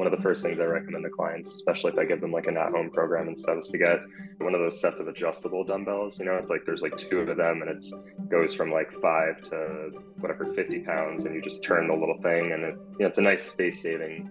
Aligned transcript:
one 0.00 0.06
of 0.06 0.16
the 0.16 0.22
first 0.22 0.42
things 0.42 0.58
I 0.60 0.64
recommend 0.64 1.04
to 1.04 1.10
clients, 1.10 1.52
especially 1.52 1.92
if 1.92 1.98
I 1.98 2.06
give 2.06 2.22
them 2.22 2.32
like 2.32 2.46
an 2.46 2.56
at-home 2.56 2.88
program 2.88 3.28
and 3.28 3.38
stuff, 3.38 3.58
is 3.58 3.66
to 3.66 3.76
get 3.76 4.00
one 4.38 4.54
of 4.54 4.60
those 4.60 4.80
sets 4.80 4.98
of 4.98 5.08
adjustable 5.08 5.62
dumbbells. 5.62 6.18
You 6.18 6.24
know, 6.24 6.36
it's 6.36 6.48
like 6.48 6.64
there's 6.64 6.80
like 6.80 6.96
two 6.96 7.18
of 7.18 7.36
them, 7.36 7.60
and 7.60 7.70
it's 7.70 7.92
goes 8.30 8.54
from 8.54 8.72
like 8.72 8.90
five 9.02 9.42
to 9.50 9.90
whatever 10.20 10.54
50 10.54 10.78
pounds, 10.80 11.26
and 11.26 11.34
you 11.34 11.42
just 11.42 11.62
turn 11.62 11.86
the 11.86 11.92
little 11.92 12.16
thing, 12.22 12.52
and 12.52 12.64
it, 12.64 12.78
you 12.92 13.00
know, 13.00 13.08
it's 13.08 13.18
a 13.18 13.20
nice 13.20 13.42
space-saving 13.52 14.30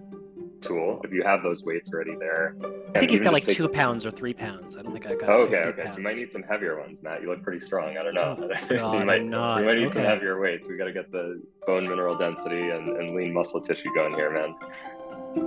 tool. 0.61 1.01
If 1.03 1.13
you 1.13 1.21
have 1.21 1.43
those 1.43 1.63
weights 1.63 1.93
already 1.93 2.15
there, 2.15 2.55
I 2.95 2.99
think 2.99 3.11
he's 3.11 3.19
got 3.19 3.33
like 3.33 3.45
take... 3.45 3.55
two 3.55 3.69
pounds 3.69 4.07
or 4.07 4.11
three 4.11 4.33
pounds. 4.33 4.75
I 4.75 4.81
don't 4.81 4.91
think 4.91 5.05
I 5.05 5.13
got. 5.13 5.29
Oh, 5.29 5.41
okay, 5.43 5.57
okay. 5.65 5.83
Pounds. 5.83 5.93
So 5.93 5.97
you 5.99 6.03
might 6.03 6.15
need 6.15 6.31
some 6.31 6.41
heavier 6.41 6.79
ones, 6.79 7.03
Matt. 7.03 7.21
You 7.21 7.29
look 7.29 7.43
pretty 7.43 7.63
strong. 7.63 7.95
I 7.95 8.01
don't 8.01 8.15
know. 8.15 8.39
Oh, 8.39 8.67
God, 8.75 8.99
you 9.01 9.05
might, 9.05 9.23
not. 9.23 9.59
You 9.59 9.65
might 9.65 9.77
need 9.77 9.85
okay. 9.85 9.93
some 9.93 10.03
heavier 10.05 10.41
weights. 10.41 10.67
We 10.67 10.77
got 10.77 10.85
to 10.85 10.93
get 10.93 11.11
the 11.11 11.43
bone 11.67 11.87
mineral 11.87 12.17
density 12.17 12.71
and, 12.71 12.89
and 12.97 13.15
lean 13.15 13.33
muscle 13.33 13.61
tissue 13.61 13.93
going 13.93 14.15
here, 14.15 14.31
man. 14.31 14.55
Down 15.29 15.41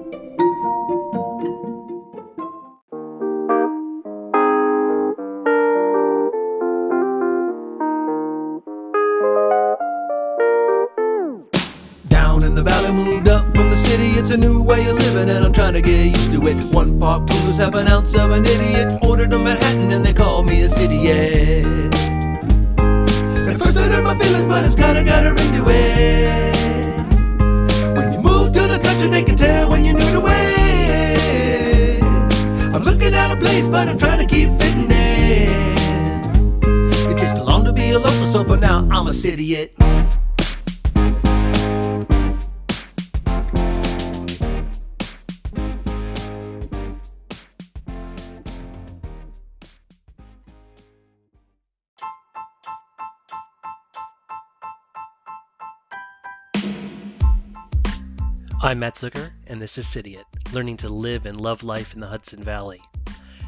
in 12.44 12.54
the 12.54 12.62
valley, 12.62 12.92
moved 12.92 13.28
up 13.28 13.44
from 13.56 13.70
the 13.70 13.76
city. 13.76 14.10
It's 14.10 14.30
a 14.30 14.36
new 14.36 14.62
way 14.62 14.88
of 14.88 14.94
living, 14.94 15.28
and 15.28 15.44
I'm 15.44 15.52
trying 15.52 15.72
to 15.72 15.82
get 15.82 16.06
used 16.06 16.30
to 16.30 16.40
it. 16.42 16.72
One 16.72 17.00
park 17.00 17.28
coolers, 17.28 17.56
half 17.56 17.74
an 17.74 17.88
ounce 17.88 18.14
of 18.14 18.30
an 18.30 18.44
idiot. 18.46 19.04
Ordered 19.04 19.32
a 19.32 19.38
Manhattan, 19.38 19.90
and 19.90 20.04
they 20.04 20.12
call 20.12 20.44
me 20.44 20.62
a 20.62 20.68
city, 20.68 20.98
yeah. 20.98 21.62
At 23.48 23.58
first, 23.58 23.76
I 23.76 23.88
hurt 23.90 24.04
my 24.04 24.16
feelings, 24.16 24.46
but 24.46 24.64
it's 24.64 24.76
kinda 24.76 25.02
got 25.02 25.24
her 25.24 25.30
into 25.30 25.64
it. 25.66 26.61
Country, 28.82 29.08
they 29.08 29.22
can 29.22 29.36
tell 29.36 29.70
when 29.70 29.84
you're 29.84 29.94
new 29.94 30.10
to 30.12 30.22
it. 30.26 32.02
I'm 32.74 32.82
looking 32.82 33.14
at 33.14 33.30
a 33.30 33.36
place, 33.36 33.68
but 33.68 33.88
I'm 33.88 33.98
trying 33.98 34.18
to 34.18 34.26
keep 34.26 34.48
fitting 34.60 34.90
in. 34.90 36.30
It 37.10 37.18
takes 37.18 37.38
too 37.38 37.44
long 37.44 37.64
to 37.64 37.72
be 37.72 37.90
a 37.90 37.98
local, 37.98 38.26
so 38.26 38.44
for 38.44 38.56
now, 38.56 38.86
I'm 38.90 39.06
a 39.06 39.12
Cidiot. 39.12 39.74
I'm 58.72 58.78
Matt 58.78 58.94
Zucker, 58.94 59.32
and 59.46 59.60
this 59.60 59.76
is 59.76 59.86
Cidiot, 59.86 60.24
learning 60.54 60.78
to 60.78 60.88
live 60.88 61.26
and 61.26 61.38
love 61.38 61.62
life 61.62 61.92
in 61.92 62.00
the 62.00 62.06
Hudson 62.06 62.42
Valley. 62.42 62.80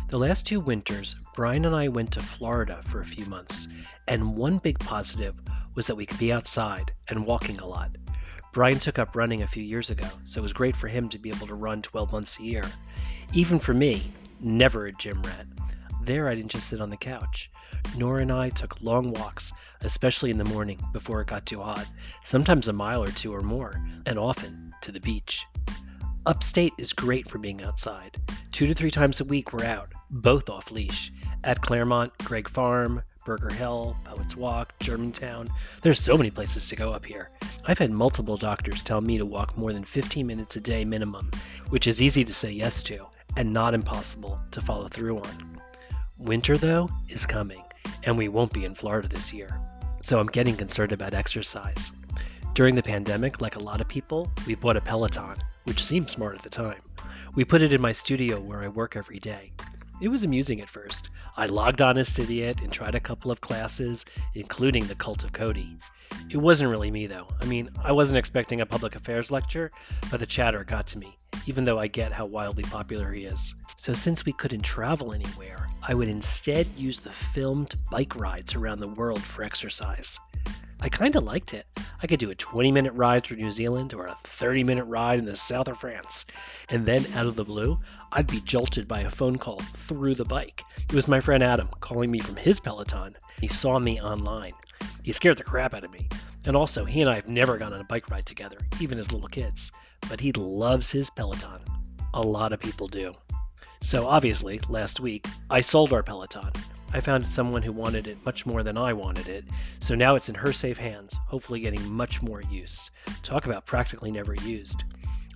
The 0.09 0.19
last 0.19 0.47
two 0.47 0.61
winters, 0.61 1.17
Brian 1.35 1.65
and 1.65 1.75
I 1.75 1.89
went 1.89 2.13
to 2.13 2.21
Florida 2.21 2.83
for 2.85 3.01
a 3.01 3.07
few 3.07 3.25
months, 3.25 3.69
and 4.07 4.37
one 4.37 4.59
big 4.59 4.79
positive 4.79 5.35
was 5.75 5.87
that 5.87 5.95
we 5.95 6.05
could 6.05 6.19
be 6.19 6.31
outside 6.31 6.93
and 7.09 7.25
walking 7.25 7.59
a 7.59 7.67
lot. 7.67 7.97
Brian 8.53 8.79
took 8.79 8.99
up 8.99 9.17
running 9.17 9.41
a 9.41 9.47
few 9.47 9.63
years 9.63 9.89
ago, 9.89 10.07
so 10.27 10.41
it 10.41 10.43
was 10.43 10.53
great 10.53 10.77
for 10.77 10.89
him 10.89 11.09
to 11.09 11.19
be 11.19 11.31
able 11.31 11.47
to 11.47 11.55
run 11.55 11.81
12 11.81 12.13
months 12.13 12.39
a 12.39 12.43
year. 12.43 12.65
Even 13.33 13.59
for 13.59 13.73
me, 13.73 14.03
never 14.41 14.85
a 14.85 14.93
gym 14.93 15.23
rat. 15.23 15.47
There, 16.03 16.29
I 16.29 16.35
didn't 16.35 16.51
just 16.51 16.69
sit 16.69 16.83
on 16.83 16.91
the 16.91 16.99
couch. 16.99 17.51
Nora 17.97 18.21
and 18.21 18.31
I 18.31 18.51
took 18.51 18.83
long 18.83 19.11
walks, 19.11 19.55
especially 19.81 20.31
in 20.31 20.37
the 20.37 20.45
morning 20.45 20.85
before 20.93 21.23
it 21.23 21.29
got 21.29 21.47
too 21.47 21.63
hot, 21.63 21.87
sometimes 22.25 22.69
a 22.69 22.75
mile 22.75 23.03
or 23.03 23.11
two 23.11 23.35
or 23.35 23.41
more, 23.41 23.83
and 24.05 24.19
often 24.19 24.74
to 24.85 24.93
the 24.93 25.01
beach. 25.01 25.47
Upstate 26.27 26.73
is 26.79 26.93
great 26.93 27.29
for 27.29 27.39
being 27.39 27.63
outside. 27.63 28.17
Two 28.53 28.67
to 28.67 28.75
three 28.75 28.91
times 28.91 29.21
a 29.21 29.25
week, 29.25 29.53
we're 29.53 29.65
out, 29.65 29.93
both 30.11 30.49
off 30.49 30.71
leash. 30.71 31.13
At 31.43 31.61
Clermont, 31.61 32.13
Greig 32.19 32.49
Farm, 32.49 33.03
Burger 33.25 33.53
Hill, 33.53 33.97
Poets 34.05 34.37
Walk, 34.37 34.75
Germantown. 34.81 35.49
There's 35.83 36.01
so 36.01 36.17
many 36.17 36.31
places 36.31 36.69
to 36.69 36.77
go 36.77 36.93
up 36.93 37.07
here. 37.07 37.31
I've 37.67 37.79
had 37.79 37.91
multiple 37.91 38.37
doctors 38.37 38.83
tell 38.83 39.01
me 39.01 39.19
to 39.19 39.27
walk 39.27 39.57
more 39.57 39.73
than 39.73 39.85
15 39.85 40.27
minutes 40.27 40.57
a 40.57 40.61
day 40.61 40.85
minimum, 40.85 41.31
which 41.71 41.87
is 41.87 42.03
easy 42.03 42.25
to 42.25 42.33
say 42.33 42.53
yes 42.53 42.83
to 42.85 43.07
and 43.37 43.53
not 43.53 43.75
impossible 43.75 44.39
to 44.51 44.61
follow 44.61 44.89
through 44.89 45.19
on. 45.19 45.61
Winter, 46.19 46.57
though, 46.59 46.91
is 47.09 47.27
coming, 47.27 47.63
and 48.05 48.19
we 48.19 48.29
won't 48.29 48.53
be 48.53 48.65
in 48.65 48.75
Florida 48.75 49.09
this 49.09 49.33
year. 49.33 49.59
So 50.03 50.21
I'm 50.21 50.27
getting 50.27 50.57
concerned 50.57 50.93
about 50.93 51.15
exercise. 51.15 51.91
During 52.55 52.77
the 52.77 52.85
pandemic, 52.85 53.41
like 53.41 53.57
a 53.57 53.63
lot 53.65 53.81
of 53.81 53.89
people, 53.89 54.31
we 54.47 54.55
bought 54.55 54.77
a 54.77 54.81
Peloton, 54.81 55.35
which 55.65 55.83
seemed 55.83 56.09
smart 56.09 56.37
at 56.37 56.43
the 56.43 56.49
time. 56.49 56.81
We 57.35 57.45
put 57.45 57.63
it 57.63 57.73
in 57.73 57.81
my 57.81 57.91
studio 57.91 58.39
where 58.39 58.63
I 58.63 58.69
work 58.69 58.95
every 58.95 59.19
day. 59.19 59.51
It 60.01 60.07
was 60.07 60.23
amusing 60.23 60.61
at 60.61 60.71
first. 60.71 61.11
I 61.37 61.47
logged 61.47 61.83
on 61.83 61.99
as 61.99 62.07
Cidiot 62.07 62.63
and 62.63 62.73
tried 62.73 62.95
a 62.95 63.01
couple 63.01 63.33
of 63.33 63.41
classes, 63.41 64.05
including 64.37 64.87
the 64.87 64.95
Cult 64.95 65.25
of 65.25 65.33
Cody. 65.33 65.77
It 66.31 66.37
wasn't 66.37 66.71
really 66.71 66.93
me 66.93 67.09
though. 67.09 67.27
I 67.41 67.45
mean, 67.47 67.71
I 67.83 67.91
wasn't 67.91 68.19
expecting 68.19 68.61
a 68.61 68.67
public 68.67 68.95
affairs 68.95 69.33
lecture, 69.33 69.73
but 70.09 70.21
the 70.21 70.27
chatter 70.27 70.63
got 70.63 70.87
to 70.89 70.99
me, 70.99 71.19
even 71.47 71.65
though 71.65 71.81
I 71.81 71.89
get 71.89 72.13
how 72.13 72.27
wildly 72.27 72.63
popular 72.63 73.11
he 73.11 73.25
is. 73.25 73.53
So 73.79 73.95
since 73.95 74.25
we 74.25 74.33
couldn't 74.33 74.63
travel 74.63 75.13
anywhere, 75.13 75.67
I 75.83 75.95
would 75.95 76.07
instead 76.07 76.69
use 76.77 77.01
the 77.01 77.11
filmed 77.11 77.75
bike 77.91 78.15
rides 78.15 78.55
around 78.55 78.79
the 78.79 78.87
world 78.87 79.23
for 79.25 79.43
exercise. 79.43 80.21
I 80.85 80.91
kind 80.91 81.17
of 81.17 81.25
liked 81.25 81.55
it. 81.55 81.67
I 82.03 82.07
could 82.07 82.19
do 82.19 82.29
a 82.29 82.35
20 82.35 82.71
minute 82.71 82.93
ride 82.93 83.25
through 83.25 83.39
New 83.39 83.51
Zealand 83.51 83.95
or 83.95 84.05
a 84.05 84.17
30 84.25 84.65
minute 84.65 84.85
ride 84.85 85.19
in 85.19 85.25
the 85.25 85.35
south 85.35 85.69
of 85.69 85.79
France. 85.79 86.27
And 86.69 86.85
then, 86.85 87.07
out 87.15 87.25
of 87.25 87.37
the 87.37 87.45
blue, 87.45 87.81
I'd 88.13 88.27
be 88.27 88.43
jolted 88.43 88.87
by 88.87 89.01
a 89.01 89.11
phone 89.11 89.39
call 89.39 89.61
through 89.61 90.17
the 90.17 90.27
bike. 90.27 90.63
It 90.87 90.93
was 90.93 91.09
my 91.09 91.21
friend 91.21 91.43
Adam 91.43 91.71
calling 91.81 92.11
me 92.11 92.19
from 92.19 92.37
his 92.37 92.61
Peloton. 92.61 93.17
He 93.41 93.49
saw 93.49 93.79
me 93.79 93.99
online. 93.99 94.53
He 95.03 95.13
scared 95.13 95.39
the 95.39 95.43
crap 95.43 95.73
out 95.73 95.85
of 95.85 95.91
me. 95.91 96.07
And 96.45 96.55
also, 96.55 96.85
he 96.85 97.01
and 97.01 97.09
I 97.09 97.15
have 97.15 97.29
never 97.31 97.57
gone 97.57 97.73
on 97.73 97.81
a 97.81 97.85
bike 97.85 98.11
ride 98.11 98.27
together, 98.27 98.59
even 98.79 98.99
as 98.99 99.11
little 99.11 99.29
kids. 99.29 99.73
But 100.11 100.21
he 100.21 100.33
loves 100.33 100.93
his 100.93 101.09
Peloton. 101.09 101.63
A 102.13 102.21
lot 102.21 102.53
of 102.53 102.61
people 102.61 102.89
do. 102.89 103.15
So, 103.81 104.07
obviously, 104.07 104.61
last 104.69 105.01
week, 105.01 105.25
I 105.49 105.63
sold 105.63 105.95
our 105.95 106.03
Peloton. 106.03 106.53
I 106.95 107.01
found 107.01 107.27
someone 107.27 107.63
who 107.63 107.73
wanted 107.73 108.07
it 108.07 108.25
much 108.25 108.47
more 108.47 108.63
than 108.63 108.79
I 108.79 108.93
wanted 108.93 109.29
it, 109.29 109.45
so 109.81 109.97
now 109.97 110.15
it's 110.15 110.29
in 110.29 110.37
her 110.37 110.53
safe 110.53 110.79
hands, 110.79 111.19
hopefully 111.27 111.59
getting 111.59 111.93
much 111.93 112.23
more 112.23 112.41
use. 112.43 112.93
Talk 113.25 113.47
about 113.47 113.67
practically 113.67 114.13
never 114.13 114.35
used. 114.37 114.85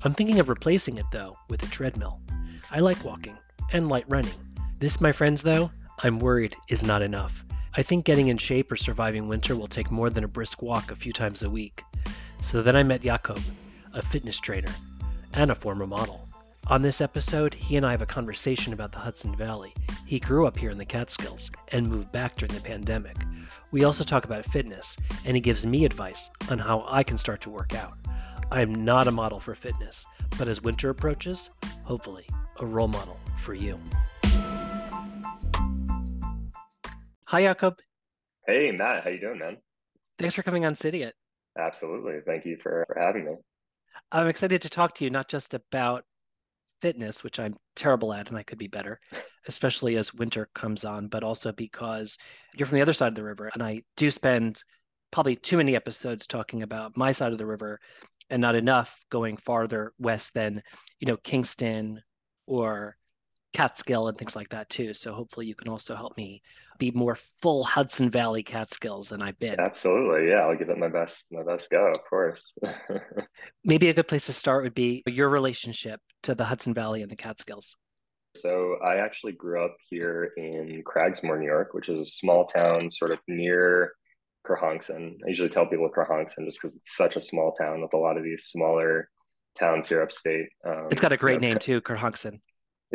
I'm 0.05 0.15
thinking 0.15 0.39
of 0.39 0.49
replacing 0.49 0.99
it 0.99 1.07
though 1.11 1.37
with 1.49 1.65
a 1.65 1.67
treadmill. 1.67 2.23
I 2.71 2.79
like 2.79 3.05
walking 3.05 3.37
and 3.73 3.89
light 3.89 4.05
running. 4.07 4.31
This, 4.79 5.01
my 5.01 5.11
friends, 5.11 5.43
though, 5.43 5.73
I'm 6.01 6.21
worried 6.21 6.55
is 6.69 6.85
not 6.85 7.03
enough. 7.03 7.45
I 7.75 7.83
think 7.83 8.05
getting 8.05 8.29
in 8.29 8.39
shape 8.39 8.71
or 8.71 8.77
surviving 8.77 9.27
winter 9.27 9.57
will 9.57 9.67
take 9.67 9.91
more 9.91 10.11
than 10.11 10.23
a 10.23 10.29
brisk 10.29 10.63
walk 10.63 10.93
a 10.93 10.97
few 10.97 11.13
times 11.13 11.43
a 11.43 11.51
week. 11.51 11.83
So 12.41 12.63
then 12.63 12.77
I 12.77 12.85
met 12.85 13.03
Jakob, 13.03 13.41
a 13.95 14.01
fitness 14.01 14.39
trainer 14.39 14.73
and 15.33 15.51
a 15.51 15.57
former 15.57 15.89
model. 15.89 16.28
On 16.71 16.83
this 16.83 17.01
episode, 17.01 17.55
he 17.55 17.79
and 17.79 17.87
I 17.87 17.93
have 17.93 18.03
a 18.03 18.07
conversation 18.07 18.75
about 18.75 18.93
the 18.93 18.99
Hudson 18.99 19.35
Valley. 19.35 19.73
He 20.07 20.21
grew 20.21 20.47
up 20.47 20.59
here 20.59 20.69
in 20.69 20.77
the 20.77 20.85
Catskills 20.85 21.51
and 21.73 21.89
moved 21.89 22.13
back 22.13 22.37
during 22.37 22.55
the 22.55 22.61
pandemic. 22.61 23.17
We 23.71 23.85
also 23.85 24.05
talk 24.05 24.27
about 24.27 24.45
fitness, 24.45 24.95
and 25.25 25.35
he 25.35 25.41
gives 25.41 25.65
me 25.65 25.87
advice 25.87 26.29
on 26.51 26.59
how 26.59 26.85
I 26.87 27.05
can 27.05 27.17
start 27.17 27.41
to 27.43 27.51
work 27.51 27.75
out. 27.75 27.95
I 28.51 28.61
am 28.61 28.85
not 28.85 29.09
a 29.09 29.11
model 29.11 29.41
for 29.41 29.55
fitness, 29.55 30.05
but 30.37 30.47
as 30.47 30.63
winter 30.63 30.91
approaches, 30.91 31.49
hopefully, 31.85 32.27
a 32.61 32.67
role 32.67 32.89
model 32.89 33.19
for 33.39 33.55
you. 33.55 33.81
Hi, 37.25 37.45
Jakob. 37.45 37.79
Hey, 38.47 38.73
Matt. 38.73 39.05
How 39.05 39.11
you 39.11 39.21
doing, 39.21 39.39
man? 39.39 39.57
Thanks 40.19 40.35
for 40.35 40.43
coming 40.43 40.67
on 40.67 40.77
Cidiot. 40.77 41.15
Absolutely. 41.59 42.17
Thank 42.27 42.45
you 42.45 42.59
for, 42.63 42.85
for 42.93 43.01
having 43.01 43.25
me. 43.25 43.33
I'm 44.13 44.29
excited 44.29 44.61
to 44.63 44.69
talk 44.69 44.95
to 44.97 45.05
you 45.05 45.11
not 45.11 45.29
just 45.29 45.55
about 45.55 46.05
fitness, 46.81 47.25
which 47.25 47.41
I'm 47.41 47.55
terrible 47.77 48.13
at 48.13 48.29
and 48.29 48.37
I 48.37 48.43
could 48.43 48.59
be 48.59 48.69
better, 48.69 49.01
especially 49.47 49.97
as 49.97 50.15
winter 50.15 50.49
comes 50.55 50.85
on, 50.85 51.09
but 51.09 51.23
also 51.23 51.53
because 51.53 52.19
you're 52.57 52.67
from 52.67 52.77
the 52.77 52.83
other 52.83 52.93
side 52.93 53.09
of 53.09 53.15
the 53.15 53.23
river. 53.23 53.51
And 53.55 53.63
I 53.63 53.83
do 53.97 54.11
spend 54.11 54.63
probably 55.11 55.37
too 55.37 55.57
many 55.57 55.75
episodes 55.75 56.27
talking 56.27 56.63
about 56.63 56.97
my 56.97 57.13
side 57.13 57.33
of 57.33 57.39
the 57.39 57.47
river 57.47 57.81
and 58.31 58.41
not 58.41 58.55
enough 58.55 58.99
going 59.11 59.37
farther 59.37 59.93
west 59.99 60.35
than, 60.35 60.63
you 61.01 61.07
know, 61.07 61.17
Kingston 61.19 62.03
or 62.47 62.97
Catskill 63.53 64.09
and 64.09 64.17
things 64.17 64.37
like 64.37 64.51
that 64.51 64.69
too. 64.69 64.93
So 64.93 65.13
hopefully 65.13 65.47
you 65.47 65.55
can 65.55 65.69
also 65.69 65.95
help 65.97 66.17
me 66.17 66.43
be 66.79 66.91
more 66.93 67.15
full 67.15 67.65
Hudson 67.65 68.11
Valley 68.11 68.43
Catskills 68.43 69.09
than 69.09 69.23
I've 69.23 69.39
been. 69.39 69.59
Absolutely. 69.59 70.31
Yeah, 70.31 70.47
I'll 70.47 70.57
give 70.57 70.71
it 70.71 70.79
my 70.79 70.89
best 70.89 71.25
my 71.31 71.43
best 71.43 71.71
go, 71.71 71.93
of 71.93 72.01
course. 72.09 72.53
Maybe 73.65 73.89
a 73.89 73.95
good 73.95 74.09
place 74.09 74.27
to 74.27 74.33
start 74.33 74.65
would 74.65 74.75
be 74.75 75.03
your 75.07 75.29
relationship 75.29 76.01
to 76.25 76.35
the 76.35 76.45
Hudson 76.45 76.75
Valley 76.75 77.03
and 77.03 77.11
the 77.11 77.17
Catskills. 77.17 77.77
So 78.37 78.77
I 78.85 78.97
actually 78.97 79.33
grew 79.33 79.65
up 79.65 79.77
here 79.89 80.33
in 80.37 80.83
Cragsmoor, 80.85 81.41
New 81.41 81.47
York, 81.47 81.75
which 81.75 81.89
is 81.89 81.99
a 81.99 82.05
small 82.05 82.47
town 82.47 82.91
sort 82.91 83.11
of 83.11 83.19
near 83.27 83.93
Kerhonkson. 84.47 85.15
I 85.25 85.29
usually 85.29 85.49
tell 85.49 85.67
people 85.67 85.91
Kerhonkson 85.91 86.45
just 86.45 86.59
because 86.61 86.77
it's 86.77 86.97
such 86.97 87.17
a 87.17 87.21
small 87.21 87.53
town 87.53 87.83
with 87.83 87.95
a 87.95 87.99
lot 87.99 88.17
of 88.17 88.23
these 88.23 88.45
smaller 88.45 89.09
towns 89.59 89.89
here 89.89 90.03
upstate. 90.03 90.49
Um, 90.65 90.89
it's 90.91 91.01
got 91.01 91.13
a 91.13 91.17
great 91.17 91.41
name 91.41 91.59
too, 91.59 91.81
Kerhonkson. 91.81 92.41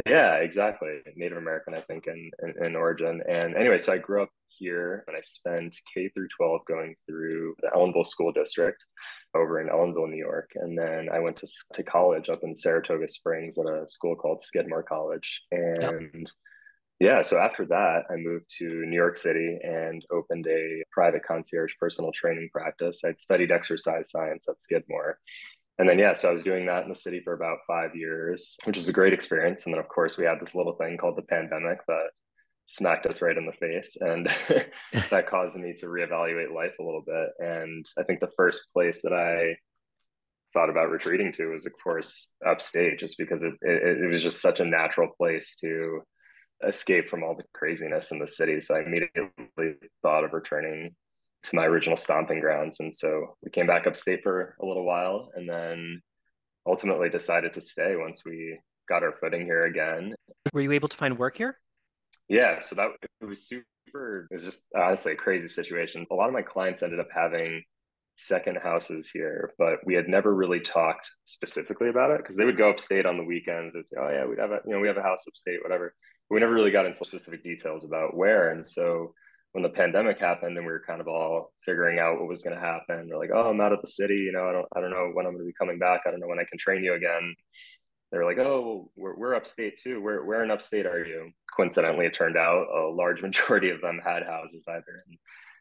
Yeah, 0.07 0.35
exactly. 0.37 0.99
Native 1.15 1.37
American, 1.37 1.75
I 1.75 1.81
think, 1.81 2.07
in, 2.07 2.31
in, 2.41 2.65
in 2.65 2.75
origin. 2.75 3.21
And 3.29 3.55
anyway, 3.55 3.77
so 3.77 3.93
I 3.93 3.99
grew 3.99 4.23
up 4.23 4.29
here 4.57 5.03
and 5.07 5.15
I 5.15 5.21
spent 5.21 5.75
K 5.93 6.09
through 6.09 6.27
12 6.37 6.61
going 6.67 6.95
through 7.07 7.55
the 7.61 7.69
Ellenville 7.75 8.05
School 8.05 8.31
District 8.31 8.83
over 9.35 9.61
in 9.61 9.69
Ellenville, 9.69 10.09
New 10.09 10.17
York. 10.17 10.51
And 10.55 10.77
then 10.77 11.09
I 11.11 11.19
went 11.19 11.37
to, 11.37 11.47
to 11.75 11.83
college 11.83 12.29
up 12.29 12.39
in 12.43 12.55
Saratoga 12.55 13.07
Springs 13.07 13.57
at 13.57 13.65
a 13.65 13.87
school 13.87 14.15
called 14.15 14.41
Skidmore 14.41 14.83
College. 14.83 15.41
And 15.51 15.81
yep. 15.81 16.27
yeah, 16.99 17.21
so 17.21 17.37
after 17.37 17.65
that, 17.67 18.03
I 18.09 18.15
moved 18.15 18.45
to 18.59 18.65
New 18.65 18.95
York 18.95 19.17
City 19.17 19.59
and 19.63 20.03
opened 20.11 20.47
a 20.47 20.83
private 20.91 21.23
concierge 21.23 21.73
personal 21.79 22.11
training 22.11 22.49
practice. 22.51 23.01
I'd 23.05 23.21
studied 23.21 23.51
exercise 23.51 24.09
science 24.09 24.47
at 24.49 24.61
Skidmore 24.61 25.19
and 25.79 25.87
then 25.87 25.99
yeah 25.99 26.13
so 26.13 26.29
i 26.29 26.31
was 26.31 26.43
doing 26.43 26.65
that 26.65 26.83
in 26.83 26.89
the 26.89 26.95
city 26.95 27.21
for 27.23 27.33
about 27.33 27.57
five 27.67 27.95
years 27.95 28.57
which 28.65 28.77
was 28.77 28.89
a 28.89 28.93
great 28.93 29.13
experience. 29.13 29.65
And 29.65 29.73
then 29.73 29.79
of 29.79 29.87
course 29.87 30.17
we 30.17 30.25
had 30.25 30.39
this 30.39 30.55
little 30.55 30.75
thing 30.75 30.97
called 30.97 31.17
the 31.17 31.23
pandemic 31.23 31.79
that 31.87 32.07
smacked 32.65 33.05
us 33.05 33.21
right 33.21 33.37
in 33.37 33.45
the 33.45 33.51
face 33.53 33.97
and 33.99 34.29
that 35.09 35.29
caused 35.29 35.57
me 35.57 35.73
to 35.79 35.87
reevaluate 35.87 36.53
life 36.53 36.73
a 36.79 36.83
little 36.83 37.03
bit. 37.05 37.29
And 37.39 37.85
i 37.97 38.03
think 38.03 38.19
the 38.19 38.31
first 38.37 38.63
place 38.73 39.01
that 39.03 39.13
i 39.13 39.55
thought 40.53 40.69
about 40.69 40.91
retreating 40.91 41.31
to 41.33 41.47
was 41.47 41.65
of 41.65 41.73
course 41.83 42.33
upstate 42.45 42.99
just 42.99 43.17
because 43.17 43.41
it, 43.41 43.53
it, 43.61 44.03
it 44.03 44.07
was 44.11 44.21
just 44.21 44.41
such 44.41 44.59
a 44.59 44.65
natural 44.65 45.09
place 45.17 45.55
to 45.59 46.01
escape 46.67 47.09
from 47.09 47.23
all 47.23 47.35
the 47.35 47.43
craziness 47.53 48.11
in 48.11 48.19
the 48.19 48.27
city. 48.27 48.61
So 48.61 48.75
i 48.75 48.83
immediately 48.83 49.73
thought 50.01 50.23
of 50.23 50.33
returning 50.33 50.95
to 51.43 51.55
my 51.55 51.65
original 51.65 51.97
stomping 51.97 52.39
grounds. 52.39 52.79
And 52.79 52.93
so 52.93 53.35
we 53.43 53.51
came 53.51 53.67
back 53.67 53.85
upstate 53.85 54.23
for 54.23 54.55
a 54.61 54.65
little 54.65 54.85
while 54.85 55.29
and 55.35 55.47
then 55.47 56.01
ultimately 56.65 57.09
decided 57.09 57.53
to 57.53 57.61
stay 57.61 57.95
once 57.95 58.23
we 58.25 58.57
got 58.87 59.03
our 59.03 59.13
footing 59.19 59.45
here 59.45 59.65
again. 59.65 60.15
Were 60.53 60.61
you 60.61 60.71
able 60.71 60.89
to 60.89 60.97
find 60.97 61.17
work 61.17 61.37
here? 61.37 61.57
Yeah, 62.29 62.59
so 62.59 62.75
that 62.75 62.89
it 63.21 63.25
was 63.25 63.47
super 63.47 64.27
it 64.31 64.33
was 64.33 64.43
just 64.43 64.65
honestly 64.75 65.11
a 65.11 65.15
crazy 65.15 65.47
situation. 65.47 66.05
A 66.09 66.15
lot 66.15 66.27
of 66.27 66.33
my 66.33 66.41
clients 66.41 66.81
ended 66.81 66.99
up 66.99 67.09
having 67.13 67.63
second 68.17 68.57
houses 68.57 69.09
here, 69.09 69.53
but 69.57 69.79
we 69.85 69.93
had 69.93 70.07
never 70.07 70.33
really 70.33 70.59
talked 70.59 71.09
specifically 71.25 71.89
about 71.89 72.11
it 72.11 72.19
because 72.19 72.37
they 72.37 72.45
would 72.45 72.57
go 72.57 72.69
upstate 72.69 73.05
on 73.05 73.17
the 73.17 73.23
weekends 73.23 73.75
and 73.75 73.85
say, 73.85 73.97
"Oh 73.99 74.09
yeah, 74.09 74.25
we 74.25 74.37
have 74.37 74.51
a 74.51 74.59
you 74.65 74.73
know 74.73 74.79
we 74.79 74.87
have 74.87 74.97
a 74.97 75.03
house 75.03 75.25
upstate, 75.27 75.61
whatever." 75.63 75.93
But 76.29 76.35
we 76.35 76.39
never 76.39 76.53
really 76.53 76.71
got 76.71 76.85
into 76.85 77.03
specific 77.03 77.43
details 77.43 77.85
about 77.85 78.15
where, 78.15 78.51
and 78.51 78.65
so 78.65 79.13
when 79.53 79.63
the 79.63 79.69
pandemic 79.69 80.19
happened 80.19 80.57
and 80.57 80.65
we 80.65 80.71
were 80.71 80.83
kind 80.85 81.00
of 81.00 81.07
all 81.07 81.53
figuring 81.65 82.00
out 82.00 82.19
what 82.19 82.27
was 82.27 82.41
going 82.41 82.55
to 82.55 82.61
happen 82.61 83.07
we're 83.09 83.17
like 83.17 83.29
oh 83.33 83.50
i'm 83.50 83.61
out 83.61 83.71
of 83.71 83.81
the 83.81 83.88
city 83.88 84.15
you 84.15 84.31
know 84.31 84.47
i 84.47 84.51
don't 84.51 84.67
i 84.75 84.81
don't 84.81 84.91
know 84.91 85.09
when 85.13 85.25
i'm 85.25 85.33
going 85.33 85.45
to 85.45 85.47
be 85.47 85.55
coming 85.57 85.79
back 85.79 86.01
i 86.05 86.11
don't 86.11 86.19
know 86.19 86.27
when 86.27 86.39
i 86.39 86.45
can 86.50 86.59
train 86.59 86.83
you 86.83 86.94
again. 86.94 87.35
They're 88.11 88.25
like 88.25 88.38
oh 88.38 88.91
we're, 88.95 89.17
we're 89.17 89.33
upstate 89.33 89.79
too 89.81 90.00
where, 90.00 90.23
where 90.23 90.44
in 90.44 90.51
upstate 90.51 90.85
are 90.85 91.03
you? 91.03 91.31
Coincidentally 91.55 92.05
it 92.05 92.13
turned 92.13 92.38
out 92.38 92.67
a 92.67 92.94
large 92.94 93.21
majority 93.27 93.71
of 93.71 93.81
them 93.81 94.00
had 94.05 94.21
houses 94.21 94.65
either 94.67 95.03
in 95.07 95.17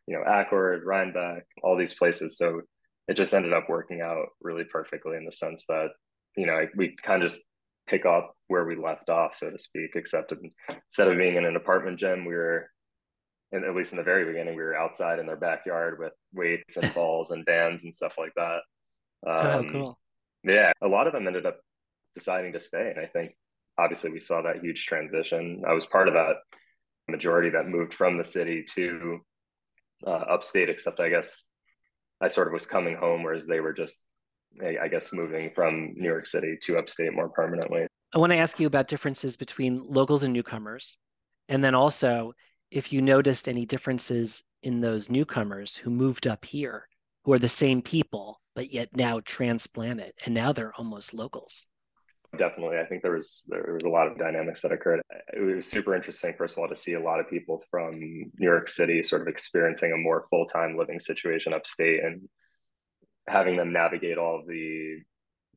you 0.06 0.14
know 0.14 0.22
accord 0.22 0.82
rhinebeck 0.84 1.46
all 1.62 1.78
these 1.78 1.94
places. 1.94 2.36
So 2.36 2.60
it 3.08 3.14
just 3.14 3.34
ended 3.34 3.52
up 3.52 3.68
working 3.68 4.00
out 4.00 4.26
really 4.40 4.64
perfectly 4.64 5.16
in 5.16 5.24
the 5.24 5.32
sense 5.32 5.64
that 5.68 5.88
you 6.36 6.46
know 6.46 6.66
we 6.76 6.96
kind 7.02 7.22
of 7.22 7.30
just 7.30 7.42
pick 7.88 8.06
up 8.06 8.34
where 8.48 8.64
we 8.64 8.76
left 8.76 9.08
off 9.10 9.34
so 9.36 9.50
to 9.50 9.58
speak 9.58 9.90
except 9.94 10.32
instead 10.68 11.08
of 11.08 11.18
being 11.18 11.36
in 11.36 11.44
an 11.44 11.56
apartment 11.56 11.98
gym 11.98 12.24
we 12.24 12.34
were 12.34 12.68
and 13.52 13.64
at 13.64 13.76
least 13.76 13.92
in 13.92 13.98
the 13.98 14.04
very 14.04 14.24
beginning, 14.24 14.56
we 14.56 14.62
were 14.62 14.76
outside 14.76 15.18
in 15.18 15.26
their 15.26 15.36
backyard 15.36 15.98
with 15.98 16.12
weights 16.32 16.76
and 16.76 16.92
balls 16.94 17.30
and 17.30 17.44
bands 17.44 17.84
and 17.84 17.94
stuff 17.94 18.16
like 18.18 18.32
that. 18.36 18.60
Oh, 19.26 19.58
um, 19.58 19.66
oh, 19.66 19.70
cool. 19.70 19.98
Yeah, 20.44 20.72
a 20.82 20.88
lot 20.88 21.06
of 21.06 21.12
them 21.12 21.26
ended 21.26 21.46
up 21.46 21.60
deciding 22.14 22.52
to 22.54 22.60
stay, 22.60 22.92
and 22.94 22.98
I 22.98 23.06
think 23.06 23.32
obviously 23.78 24.10
we 24.10 24.20
saw 24.20 24.42
that 24.42 24.62
huge 24.62 24.86
transition. 24.86 25.62
I 25.68 25.72
was 25.72 25.86
part 25.86 26.08
of 26.08 26.14
that 26.14 26.36
majority 27.08 27.50
that 27.50 27.68
moved 27.68 27.94
from 27.94 28.18
the 28.18 28.24
city 28.24 28.64
to 28.74 29.20
uh, 30.06 30.10
upstate, 30.10 30.68
except 30.68 31.00
I 31.00 31.10
guess 31.10 31.44
I 32.20 32.28
sort 32.28 32.48
of 32.48 32.52
was 32.52 32.66
coming 32.66 32.96
home, 32.96 33.22
whereas 33.22 33.46
they 33.46 33.60
were 33.60 33.72
just, 33.72 34.04
I 34.60 34.88
guess, 34.88 35.12
moving 35.12 35.50
from 35.54 35.94
New 35.94 36.08
York 36.08 36.26
City 36.26 36.56
to 36.62 36.78
upstate 36.78 37.12
more 37.12 37.28
permanently. 37.28 37.86
I 38.14 38.18
want 38.18 38.32
to 38.32 38.38
ask 38.38 38.60
you 38.60 38.66
about 38.66 38.88
differences 38.88 39.36
between 39.36 39.76
locals 39.86 40.22
and 40.22 40.32
newcomers, 40.32 40.96
and 41.48 41.64
then 41.64 41.74
also 41.74 42.32
if 42.72 42.92
you 42.92 43.02
noticed 43.02 43.48
any 43.48 43.66
differences 43.66 44.42
in 44.62 44.80
those 44.80 45.10
newcomers 45.10 45.76
who 45.76 45.90
moved 45.90 46.26
up 46.26 46.44
here, 46.44 46.88
who 47.22 47.32
are 47.32 47.38
the 47.38 47.48
same 47.48 47.82
people, 47.82 48.40
but 48.54 48.72
yet 48.72 48.88
now 48.96 49.20
transplanted, 49.20 50.12
and 50.24 50.34
now 50.34 50.52
they're 50.52 50.72
almost 50.76 51.12
locals. 51.12 51.66
Definitely, 52.38 52.78
I 52.78 52.86
think 52.86 53.02
there 53.02 53.12
was 53.12 53.42
there 53.48 53.74
was 53.74 53.84
a 53.84 53.90
lot 53.90 54.06
of 54.06 54.18
dynamics 54.18 54.62
that 54.62 54.72
occurred. 54.72 55.02
It 55.34 55.40
was 55.40 55.66
super 55.66 55.94
interesting, 55.94 56.34
first 56.36 56.56
of 56.56 56.62
all, 56.62 56.68
to 56.68 56.74
see 56.74 56.94
a 56.94 57.00
lot 57.00 57.20
of 57.20 57.28
people 57.28 57.62
from 57.70 58.00
New 58.00 58.30
York 58.38 58.70
City 58.70 59.02
sort 59.02 59.20
of 59.20 59.28
experiencing 59.28 59.92
a 59.92 59.98
more 59.98 60.26
full 60.30 60.46
time 60.46 60.78
living 60.78 60.98
situation 60.98 61.52
upstate, 61.52 62.02
and 62.02 62.22
having 63.28 63.56
them 63.56 63.72
navigate 63.72 64.16
all 64.16 64.42
the 64.48 64.96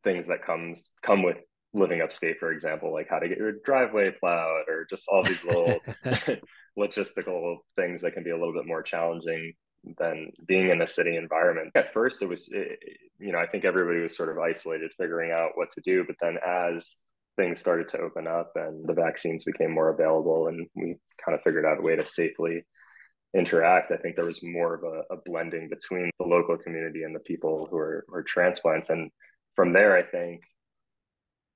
things 0.03 0.27
that 0.27 0.45
comes 0.45 0.91
come 1.01 1.23
with 1.23 1.37
living 1.73 2.01
upstate, 2.01 2.39
for 2.39 2.51
example, 2.51 2.91
like 2.91 3.07
how 3.09 3.19
to 3.19 3.29
get 3.29 3.37
your 3.37 3.53
driveway 3.63 4.11
plowed, 4.19 4.67
or 4.67 4.85
just 4.89 5.07
all 5.07 5.23
these 5.23 5.45
little 5.45 5.79
logistical 6.77 7.57
things 7.75 8.01
that 8.01 8.13
can 8.13 8.23
be 8.23 8.31
a 8.31 8.37
little 8.37 8.53
bit 8.53 8.67
more 8.67 8.83
challenging 8.83 9.53
than 9.97 10.31
being 10.47 10.69
in 10.69 10.81
a 10.81 10.87
city 10.87 11.15
environment. 11.15 11.71
At 11.75 11.93
first, 11.93 12.21
it 12.21 12.29
was, 12.29 12.51
eh, 12.53 12.75
you 13.19 13.31
know, 13.31 13.39
I 13.39 13.47
think 13.47 13.65
everybody 13.65 13.99
was 13.99 14.15
sort 14.15 14.29
of 14.29 14.39
isolated, 14.39 14.91
figuring 14.97 15.31
out 15.31 15.51
what 15.55 15.71
to 15.71 15.81
do. 15.81 16.03
But 16.05 16.15
then 16.21 16.37
as 16.45 16.97
things 17.37 17.59
started 17.59 17.87
to 17.89 17.99
open 17.99 18.27
up 18.27 18.51
and 18.55 18.87
the 18.87 18.93
vaccines 18.93 19.43
became 19.43 19.71
more 19.71 19.89
available 19.89 20.47
and 20.47 20.67
we 20.75 20.95
kind 21.23 21.35
of 21.35 21.41
figured 21.43 21.65
out 21.65 21.79
a 21.79 21.81
way 21.81 21.95
to 21.95 22.05
safely 22.05 22.65
interact, 23.35 23.91
I 23.91 23.97
think 23.97 24.15
there 24.15 24.25
was 24.25 24.41
more 24.41 24.75
of 24.75 24.83
a, 24.83 25.13
a 25.13 25.17
blending 25.25 25.69
between 25.69 26.09
the 26.19 26.25
local 26.25 26.57
community 26.57 27.03
and 27.03 27.15
the 27.15 27.19
people 27.19 27.67
who 27.69 27.77
are, 27.77 28.05
who 28.07 28.15
are 28.15 28.23
transplants. 28.23 28.89
And 28.89 29.11
from 29.55 29.73
there, 29.73 29.95
I 29.95 30.03
think 30.03 30.41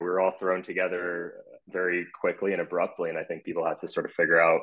we 0.00 0.06
were 0.06 0.20
all 0.20 0.34
thrown 0.38 0.62
together 0.62 1.34
very 1.68 2.06
quickly 2.20 2.52
and 2.52 2.60
abruptly. 2.60 3.10
And 3.10 3.18
I 3.18 3.24
think 3.24 3.44
people 3.44 3.66
had 3.66 3.78
to 3.78 3.88
sort 3.88 4.06
of 4.06 4.12
figure 4.12 4.40
out 4.40 4.60